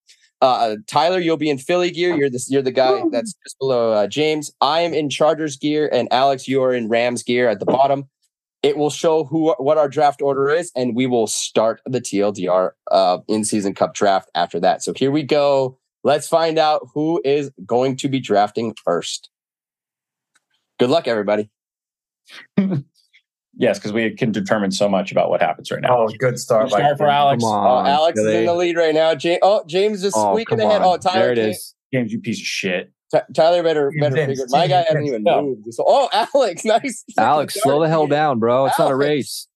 [0.41, 2.15] Uh, Tyler, you'll be in Philly gear.
[2.15, 4.51] You're the you're the guy that's just below uh, James.
[4.59, 8.09] I am in Chargers gear, and Alex, you are in Rams gear at the bottom.
[8.63, 12.71] It will show who what our draft order is, and we will start the TLDR
[12.89, 14.83] uh, in season cup draft after that.
[14.83, 15.77] So here we go.
[16.03, 19.29] Let's find out who is going to be drafting first.
[20.79, 21.51] Good luck, everybody.
[23.55, 25.97] yes, because we can determine so much about what happens right now.
[25.97, 26.69] Oh, good start.
[26.69, 27.43] Good start for Alex.
[27.43, 29.15] On, oh, Alex is in the lead right now.
[29.15, 30.81] James, oh, James is oh, squeaking ahead.
[30.83, 31.19] Oh, Tyler.
[31.19, 31.75] There it is.
[31.93, 32.91] James, you piece of shit.
[33.35, 34.45] Tyler better better figure.
[34.49, 35.73] My guy hasn't even moved.
[35.73, 37.03] So, oh, Alex, nice.
[37.17, 38.65] Alex, slow the hell down, bro.
[38.65, 38.89] It's Alex.
[38.89, 39.47] not a race.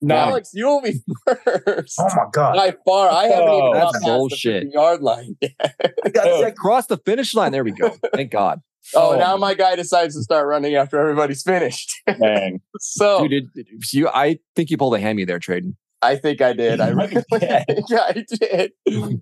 [0.00, 0.14] No.
[0.14, 1.98] Alex, you will be first.
[1.98, 2.54] Oh my god!
[2.54, 4.72] By far, I haven't oh, even that's bullshit.
[4.72, 5.36] yard line.
[5.40, 5.74] yet.
[6.16, 7.50] I Cross the finish line.
[7.50, 7.96] There we go.
[8.14, 8.60] Thank God.
[8.94, 11.92] Oh, oh, now my guy decides to start running after everybody's finished.
[12.06, 12.60] Dang.
[12.78, 15.74] so, Dude, did, you, I think you pulled a hammy there, Tradon.
[16.00, 16.80] I think I did.
[16.80, 17.44] I really think
[17.92, 18.72] I did.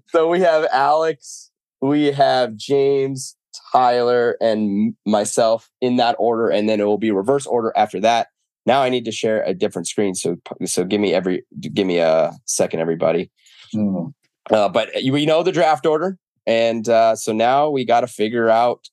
[0.09, 1.51] So we have Alex,
[1.81, 3.37] we have James,
[3.73, 8.29] Tyler, and myself in that order, and then it will be reverse order after that.
[8.67, 10.15] Now I need to share a different screen.
[10.15, 13.31] So so give me every give me a second, everybody.
[13.75, 14.13] Mm.
[14.51, 18.49] Uh, but we know the draft order, and uh, so now we got to figure
[18.49, 18.89] out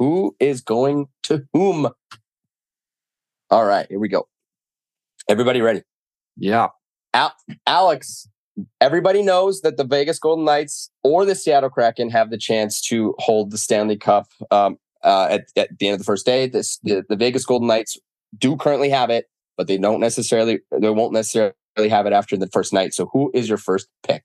[0.00, 1.86] who is going to whom.
[3.50, 4.26] All right, here we go.
[5.28, 5.82] Everybody ready?
[6.36, 6.68] Yeah.
[7.12, 7.34] Al-
[7.66, 8.26] Alex,
[8.80, 13.14] everybody knows that the Vegas Golden Knights or the Seattle Kraken have the chance to
[13.18, 16.48] hold the Stanley Cup um, uh, at, at, the end of the first day.
[16.48, 17.98] This, the, the Vegas Golden Knights
[18.38, 19.26] do currently have it,
[19.58, 21.52] but they don't necessarily they won't necessarily
[21.90, 22.94] have it after the first night.
[22.94, 24.22] So who is your first pick?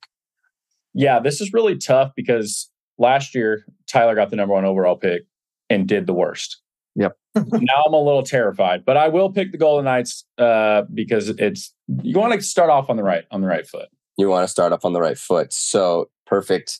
[0.93, 5.23] Yeah, this is really tough because last year Tyler got the number one overall pick
[5.69, 6.61] and did the worst.
[6.95, 7.17] Yep.
[7.35, 11.73] now I'm a little terrified, but I will pick the Golden Knights uh, because it's
[12.03, 13.89] you want to start off on the right on the right foot.
[14.17, 15.51] You want to start off on the right foot.
[15.51, 16.79] So perfect.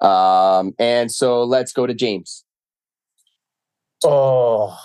[0.00, 2.44] Um, and so let's go to James.
[4.04, 4.78] Oh,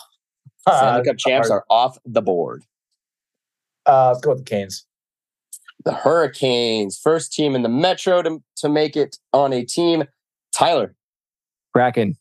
[0.67, 1.61] Stanley uh, Cup champs hard.
[1.61, 2.63] are off the board.
[3.85, 4.85] Uh, let's go with the Canes.
[5.83, 10.05] The Hurricanes, first team in the Metro to, to make it on a team.
[10.53, 10.95] Tyler.
[11.73, 12.17] Kraken.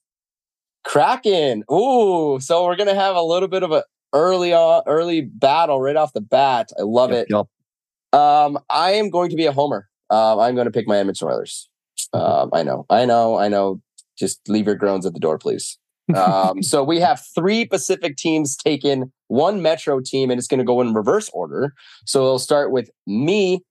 [0.85, 1.65] Kraken.
[1.71, 5.97] Ooh, so we're gonna have a little bit of a early on early battle right
[5.97, 6.71] off the bat.
[6.79, 7.35] I love yep, it.
[7.35, 8.21] Yep.
[8.21, 9.89] Um, I am going to be a homer.
[10.11, 11.69] Um, I'm going to pick my Edmonton Oilers.
[12.13, 13.81] Um, I know, I know, I know.
[14.19, 15.79] Just leave your groans at the door, please.
[16.15, 20.65] Um, so we have three Pacific teams taken, one Metro team, and it's going to
[20.65, 21.73] go in reverse order.
[22.05, 23.63] So it'll start with me.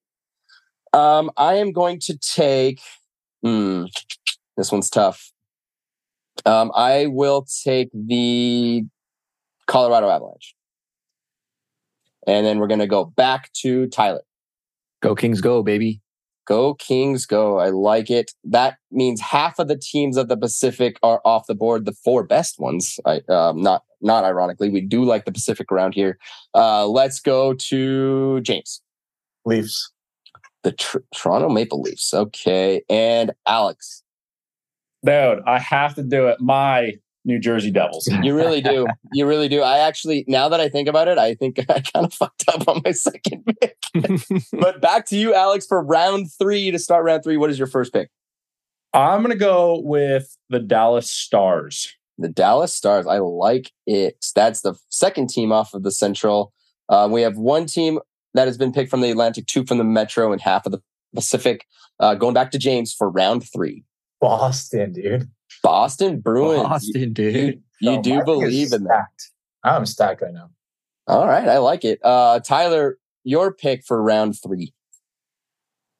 [0.93, 2.79] Um, I am going to take.
[3.43, 3.85] Hmm,
[4.57, 5.31] this one's tough.
[6.45, 8.83] Um, I will take the
[9.67, 10.55] Colorado Avalanche.
[12.27, 14.21] And then we're going to go back to Tyler.
[15.01, 16.01] Go Kings, go, baby.
[16.45, 17.59] Go Kings, go.
[17.59, 18.31] I like it.
[18.43, 21.85] That means half of the teams of the Pacific are off the board.
[21.85, 25.93] The four best ones, I, um, not not ironically, we do like the Pacific around
[25.93, 26.17] here.
[26.55, 28.81] Uh, let's go to James.
[29.45, 29.91] Leafs.
[30.63, 32.13] The tr- Toronto Maple Leafs.
[32.13, 34.03] Okay, and Alex.
[35.05, 36.39] Dude, I have to do it.
[36.39, 36.93] My
[37.25, 38.09] New Jersey Devils.
[38.23, 38.87] You really do.
[39.13, 39.61] You really do.
[39.61, 42.67] I actually, now that I think about it, I think I kind of fucked up
[42.67, 43.77] on my second pick.
[44.53, 47.37] but back to you, Alex, for round three to start round three.
[47.37, 48.09] What is your first pick?
[48.93, 51.95] I'm going to go with the Dallas Stars.
[52.17, 53.07] The Dallas Stars.
[53.07, 54.25] I like it.
[54.35, 56.51] That's the second team off of the Central.
[56.89, 57.99] Uh, we have one team
[58.33, 60.81] that has been picked from the Atlantic, two from the Metro, and half of the
[61.15, 61.65] Pacific.
[61.99, 63.83] Uh, going back to James for round three.
[64.19, 65.29] Boston, dude.
[65.63, 66.63] Boston Bruins.
[66.63, 67.35] Boston, dude.
[67.35, 69.07] You, you no, do believe in that.
[69.63, 70.49] I'm stacked right now.
[71.07, 71.47] All right.
[71.47, 71.99] I like it.
[72.03, 74.73] Uh, Tyler, your pick for round three.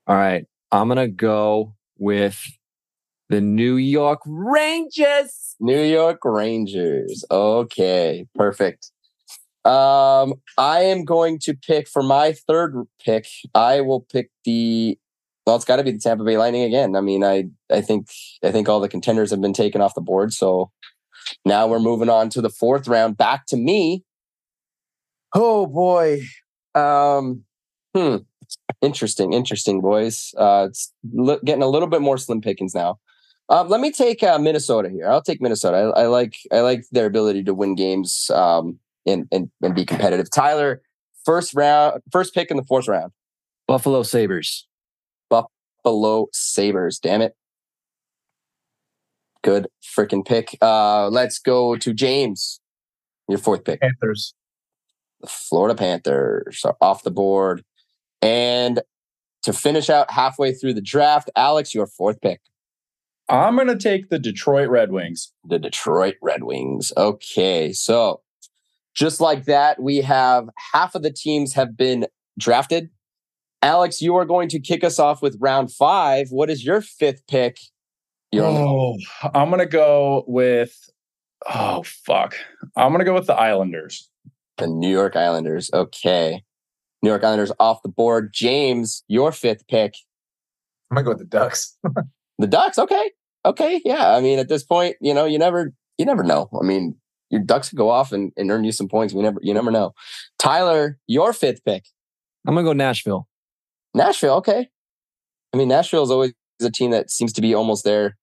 [0.08, 0.46] All right.
[0.72, 2.42] I'm going to go with
[3.30, 5.56] the New York Rangers.
[5.60, 7.26] New York Rangers.
[7.32, 8.28] Okay.
[8.36, 8.92] Perfect.
[9.66, 13.28] Um, I am going to pick for my third pick.
[13.54, 14.98] I will pick the
[15.50, 16.95] well, it's got to be the Tampa Bay Lightning again.
[16.95, 18.10] I mean, I I think
[18.43, 20.70] I think all the contenders have been taken off the board, so
[21.43, 23.18] now we're moving on to the fourth round.
[23.18, 24.04] Back to me.
[25.34, 26.22] Oh boy,
[26.76, 27.45] um,
[27.95, 28.18] hmm,
[28.84, 30.36] interesting, interesting, boys.
[30.38, 33.00] Uh, it's li- getting a little bit more slim pickings now.
[33.50, 35.10] Um, let me take uh, Minnesota here.
[35.10, 35.78] I'll take Minnesota.
[35.95, 38.78] I, I, like I like their ability to win games um,
[39.08, 40.30] and, and and be competitive.
[40.30, 40.84] Tyler,
[41.26, 43.12] first round, first pick in the fourth round.
[43.68, 44.68] Buffalo Sabres.
[45.84, 47.00] Buffalo Sabres.
[47.00, 47.36] Damn it.
[49.44, 50.58] Good freaking pick.
[50.62, 52.60] Uh, let's go to James.
[53.28, 53.80] Your fourth pick.
[53.82, 54.34] Panthers.
[55.22, 57.64] The Florida Panthers are off the board.
[58.22, 58.82] And
[59.44, 62.42] to finish out halfway through the draft, Alex, your fourth pick.
[63.30, 65.32] I'm going to take the Detroit Red Wings.
[65.48, 66.92] The Detroit Red Wings.
[66.98, 67.72] Okay.
[67.72, 68.22] So
[68.96, 72.08] just like that, we have half of the teams have been
[72.38, 72.90] drafted.
[73.62, 76.28] Alex, you are going to kick us off with round five.
[76.30, 77.60] What is your fifth pick?
[78.32, 78.97] You're oh,
[79.34, 80.89] I'm going to go with,
[81.53, 82.36] oh, fuck.
[82.76, 84.10] I'm going to go with the Islanders.
[84.57, 85.70] The New York Islanders.
[85.74, 86.43] Okay.
[87.01, 88.32] New York Islanders off the board.
[88.34, 89.95] James, your fifth pick.
[90.91, 91.78] I'm going to go with the Ducks.
[92.39, 92.78] the Ducks.
[92.78, 93.12] Okay
[93.45, 94.16] okay, yeah.
[94.16, 96.49] I mean, at this point, you know, you never you never know.
[96.60, 96.95] I mean,
[97.30, 99.14] your Ducks could go off and, and earn you some points.
[99.14, 99.93] We never you never know.
[100.38, 101.86] Tyler, your fifth pick.
[102.47, 103.28] I'm gonna go Nashville.
[103.94, 104.70] Nashville, okay.
[105.54, 108.18] I mean, Nashville is always a team that seems to be almost there,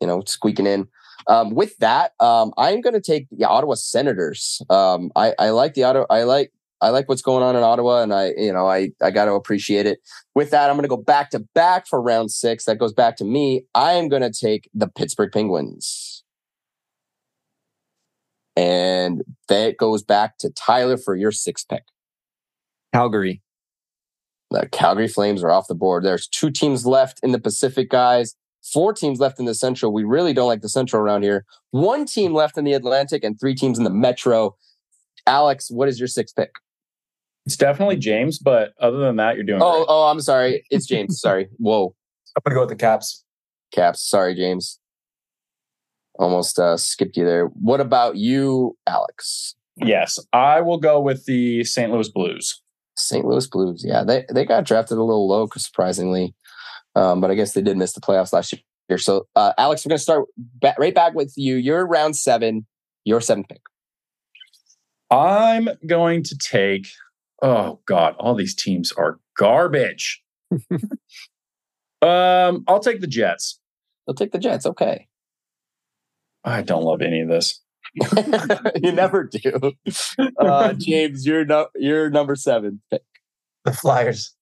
[0.00, 0.88] you know, squeaking in.
[1.28, 4.60] Um, with that, um, I'm going to take the Ottawa Senators.
[4.68, 6.06] Um, I, I like the Ottawa.
[6.10, 9.12] I like I like what's going on in Ottawa, and I, you know, I I
[9.12, 10.00] got to appreciate it.
[10.34, 12.64] With that, I'm going to go back to back for round six.
[12.64, 13.64] That goes back to me.
[13.74, 16.24] I am going to take the Pittsburgh Penguins,
[18.56, 21.84] and that goes back to Tyler for your sixth pick.
[22.92, 23.42] Calgary.
[24.52, 26.04] The Calgary Flames are off the board.
[26.04, 28.34] There's two teams left in the Pacific, guys.
[28.72, 29.92] Four teams left in the Central.
[29.92, 31.44] We really don't like the Central around here.
[31.70, 34.56] One team left in the Atlantic, and three teams in the Metro.
[35.26, 36.50] Alex, what is your sixth pick?
[37.46, 39.60] It's definitely James, but other than that, you're doing.
[39.62, 39.86] Oh, great.
[39.88, 40.64] oh, I'm sorry.
[40.70, 41.20] It's James.
[41.20, 41.48] sorry.
[41.58, 41.94] Whoa.
[42.36, 43.24] I'm gonna go with the Caps.
[43.72, 44.08] Caps.
[44.08, 44.78] Sorry, James.
[46.18, 47.46] Almost uh, skipped you there.
[47.46, 49.56] What about you, Alex?
[49.76, 51.90] Yes, I will go with the St.
[51.90, 52.62] Louis Blues.
[52.96, 53.24] St.
[53.24, 53.84] Louis Blues.
[53.86, 56.34] Yeah, they they got drafted a little low, surprisingly,
[56.94, 58.52] um, but I guess they did miss the playoffs last
[58.88, 58.98] year.
[58.98, 61.56] So, uh, Alex, we're going to start ba- right back with you.
[61.56, 62.66] You're round seven.
[63.04, 63.62] Your seventh pick.
[65.10, 66.86] I'm going to take
[67.42, 70.22] oh god, all these teams are garbage.
[72.00, 73.58] um, I'll take the Jets.
[74.08, 74.64] I'll take the Jets.
[74.64, 75.08] Okay.
[76.44, 77.61] I don't love any of this.
[78.82, 79.72] you never do.
[80.38, 83.02] Uh, James, you're no, you're number seven pick.
[83.64, 84.34] The Flyers.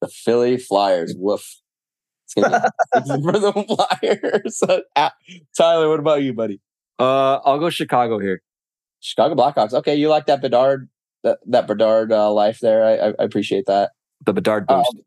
[0.00, 1.14] The Philly Flyers.
[1.16, 1.60] Woof.
[2.36, 4.62] for the Flyers.
[4.96, 5.10] Uh,
[5.56, 6.60] Tyler, what about you, buddy?
[6.98, 8.42] Uh, I'll go Chicago here.
[9.00, 9.72] Chicago Blackhawks.
[9.72, 10.88] Okay, you like that Bedard
[11.22, 12.84] that that Bedard uh, life there.
[12.84, 13.92] I, I, appreciate that.
[14.24, 14.88] The Bedard boost.
[14.94, 15.02] Um,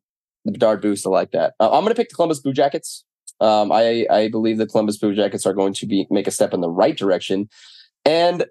[0.45, 1.05] the Bedard boost.
[1.05, 1.55] I like that.
[1.59, 3.03] Uh, I'm going to pick the Columbus Blue Jackets.
[3.41, 6.53] Um, I I believe the Columbus Blue Jackets are going to be make a step
[6.53, 7.49] in the right direction.
[8.09, 8.45] And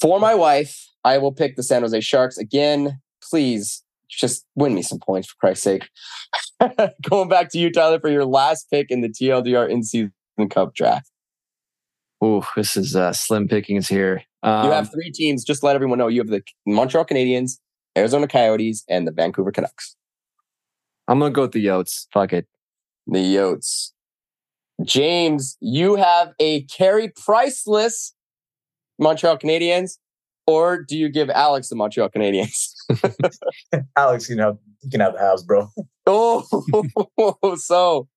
[0.00, 2.98] for my wife, I will pick the San Jose Sharks again.
[3.22, 5.90] Please just win me some points for Christ's sake.
[7.02, 10.12] Going back to you, Tyler, for your last pick in the TLDR in season
[10.48, 11.10] cup draft.
[12.22, 14.22] Oh, this is uh, slim pickings here.
[14.42, 15.44] Um, you have three teams.
[15.44, 17.58] Just let everyone know you have the Montreal Canadiens,
[17.98, 19.94] Arizona Coyotes, and the Vancouver Canucks.
[21.06, 22.06] I'm gonna go with the Yotes.
[22.14, 22.46] Fuck it.
[23.06, 23.90] The Yotes.
[24.82, 28.14] James, you have a Carey Priceless
[28.98, 29.98] Montreal Canadiens,
[30.46, 32.72] or do you give Alex the Montreal Canadiens?
[33.96, 35.68] Alex, you know, you can have the house, bro.
[36.06, 38.08] oh, so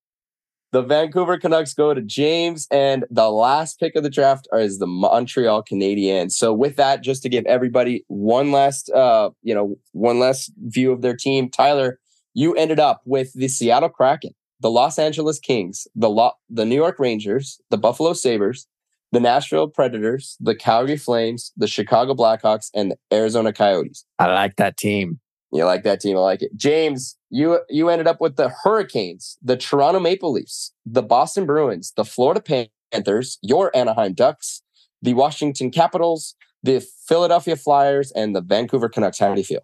[0.72, 4.88] the Vancouver Canucks go to James, and the last pick of the draft is the
[4.88, 6.32] Montreal Canadiens.
[6.32, 10.94] So, with that, just to give everybody one last, uh, you know, one last view
[10.94, 12.00] of their team, Tyler,
[12.34, 16.76] you ended up with the Seattle Kraken, the Los Angeles Kings, the Lo- the New
[16.76, 18.68] York Rangers, the Buffalo Sabres,
[19.12, 24.06] the Nashville Predators, the Calgary Flames, the Chicago Blackhawks, and the Arizona Coyotes.
[24.20, 25.20] I like that team.
[25.52, 26.16] You like that team?
[26.16, 26.56] I like it.
[26.56, 31.92] James, you you ended up with the Hurricanes, the Toronto Maple Leafs, the Boston Bruins,
[31.96, 34.62] the Florida Panthers, your Anaheim Ducks,
[35.02, 39.20] the Washington Capitals, the Philadelphia Flyers, and the Vancouver Canucks.
[39.20, 39.62] How do you feel?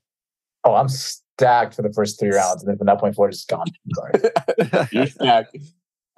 [0.66, 3.46] Oh, I'm stacked for the first three rounds, and then from that point forward, it's
[3.46, 3.68] gone.
[3.96, 4.88] Sorry.
[4.92, 5.56] You're stacked.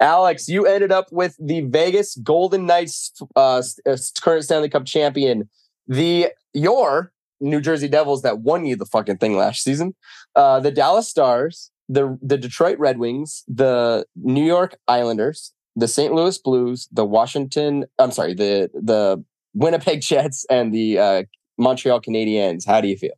[0.00, 5.48] Alex, you ended up with the Vegas Golden Knights, uh, uh current Stanley Cup champion.
[5.86, 9.94] The your New Jersey Devils that won you the fucking thing last season,
[10.36, 16.14] uh, the Dallas Stars, the the Detroit Red Wings, the New York Islanders, the St.
[16.14, 19.22] Louis Blues, the Washington, I'm sorry, the the
[19.54, 21.22] Winnipeg Jets, and the uh,
[21.58, 22.66] Montreal Canadiens.
[22.66, 23.14] How do you feel?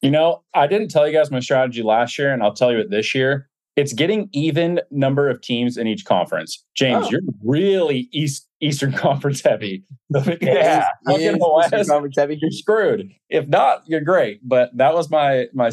[0.00, 2.78] You know, I didn't tell you guys my strategy last year, and I'll tell you
[2.78, 3.47] it this year.
[3.78, 6.64] It's getting even number of teams in each conference.
[6.74, 7.10] James, Oh.
[7.10, 9.84] you're really East Eastern Conference heavy.
[10.40, 10.88] Yeah.
[11.06, 12.38] West, Conference heavy.
[12.40, 13.08] you're screwed.
[13.30, 14.40] If not, you're great.
[14.42, 15.70] But that was my my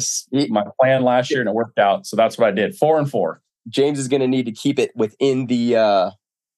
[0.48, 2.06] my plan last year, and it worked out.
[2.06, 2.76] So that's what I did.
[2.76, 3.42] Four and four.
[3.68, 6.10] James is going to need to keep it within the, uh,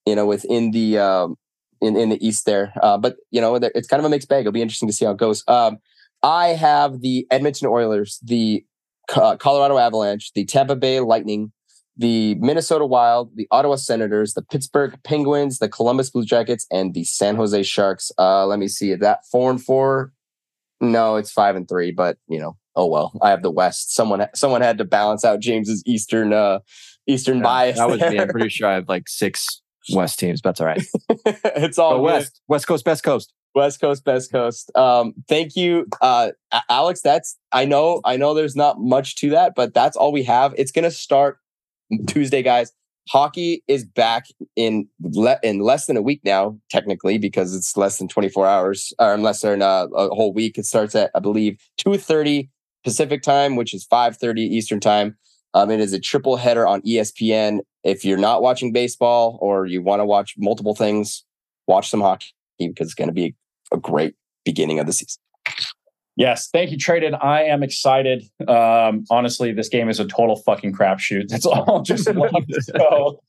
[0.05, 1.37] you know, within the, um,
[1.81, 2.75] in, in the East there.
[2.83, 4.41] Uh, but, you know, it's kind of a mixed bag.
[4.41, 5.43] It'll be interesting to see how it goes.
[5.49, 5.79] Um,
[6.23, 8.63] I have the Edmonton Oilers, the
[9.15, 11.53] uh, Colorado Avalanche, the Tampa Bay Lightning,
[11.97, 17.05] the Minnesota Wild, the Ottawa Senators, the Pittsburgh Penguins, the Columbus Blue Jackets, and the
[17.05, 18.13] San Jose Sharks.
[18.19, 18.95] Uh, let me see.
[18.95, 20.13] That four and four?
[20.81, 23.13] No, it's five and three, but you know, oh well.
[23.21, 23.95] I have the West.
[23.95, 26.61] Someone someone had to balance out James's Eastern uh
[27.09, 27.79] Eastern Yeah, bias.
[27.79, 28.19] That was me.
[28.19, 29.61] I'm pretty sure I have like six
[29.93, 30.41] West teams.
[30.41, 30.83] But that's all right.
[31.57, 32.01] it's all.
[32.01, 33.33] West, West Coast, Best Coast.
[33.59, 34.71] West Coast, Best Coast.
[34.77, 36.31] Um, thank you, uh,
[36.71, 37.01] Alex.
[37.01, 38.33] That's I know, I know.
[38.33, 40.55] There's not much to that, but that's all we have.
[40.57, 41.39] It's gonna start
[42.07, 42.73] Tuesday, guys.
[43.09, 47.99] Hockey is back in le- in less than a week now, technically, because it's less
[47.99, 50.57] than 24 hours, or less than uh, a whole week.
[50.57, 52.51] It starts at, I believe, 2:30
[52.85, 55.17] Pacific time, which is 5:30 Eastern time.
[55.53, 57.61] Um, it is a triple header on ESPN.
[57.83, 61.25] If you're not watching baseball or you want to watch multiple things,
[61.67, 62.29] watch some hockey
[62.59, 63.35] because it's going to be
[63.73, 64.15] a great
[64.45, 65.21] beginning of the season.
[66.17, 67.17] Yes, thank you, Tradon.
[67.23, 68.25] I am excited.
[68.49, 71.29] Um, honestly, this game is a total fucking crapshoot.
[71.29, 71.83] That's all.
[71.83, 73.21] Just love so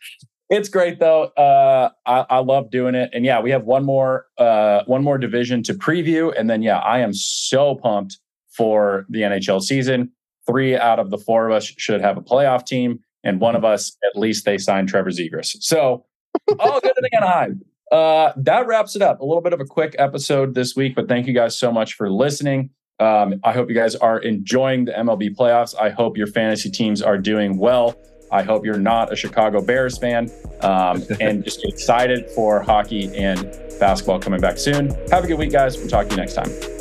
[0.49, 1.25] it's great though.
[1.25, 5.19] Uh, I, I love doing it, and yeah, we have one more uh, one more
[5.19, 8.17] division to preview, and then yeah, I am so pumped
[8.49, 10.11] for the NHL season.
[10.47, 13.63] Three out of the four of us should have a playoff team, and one of
[13.63, 15.55] us at least they signed Trevor Zegras.
[15.61, 16.05] So
[16.59, 17.61] all good in Anaheim.
[17.91, 19.19] Uh, that wraps it up.
[19.19, 21.93] A little bit of a quick episode this week, but thank you guys so much
[21.93, 22.69] for listening.
[22.99, 25.73] Um, I hope you guys are enjoying the MLB playoffs.
[25.79, 27.95] I hope your fantasy teams are doing well.
[28.31, 30.29] I hope you're not a Chicago Bears fan
[30.61, 34.89] um, and just excited for hockey and basketball coming back soon.
[35.11, 35.77] Have a good week, guys.
[35.77, 36.78] We'll talk to you next time.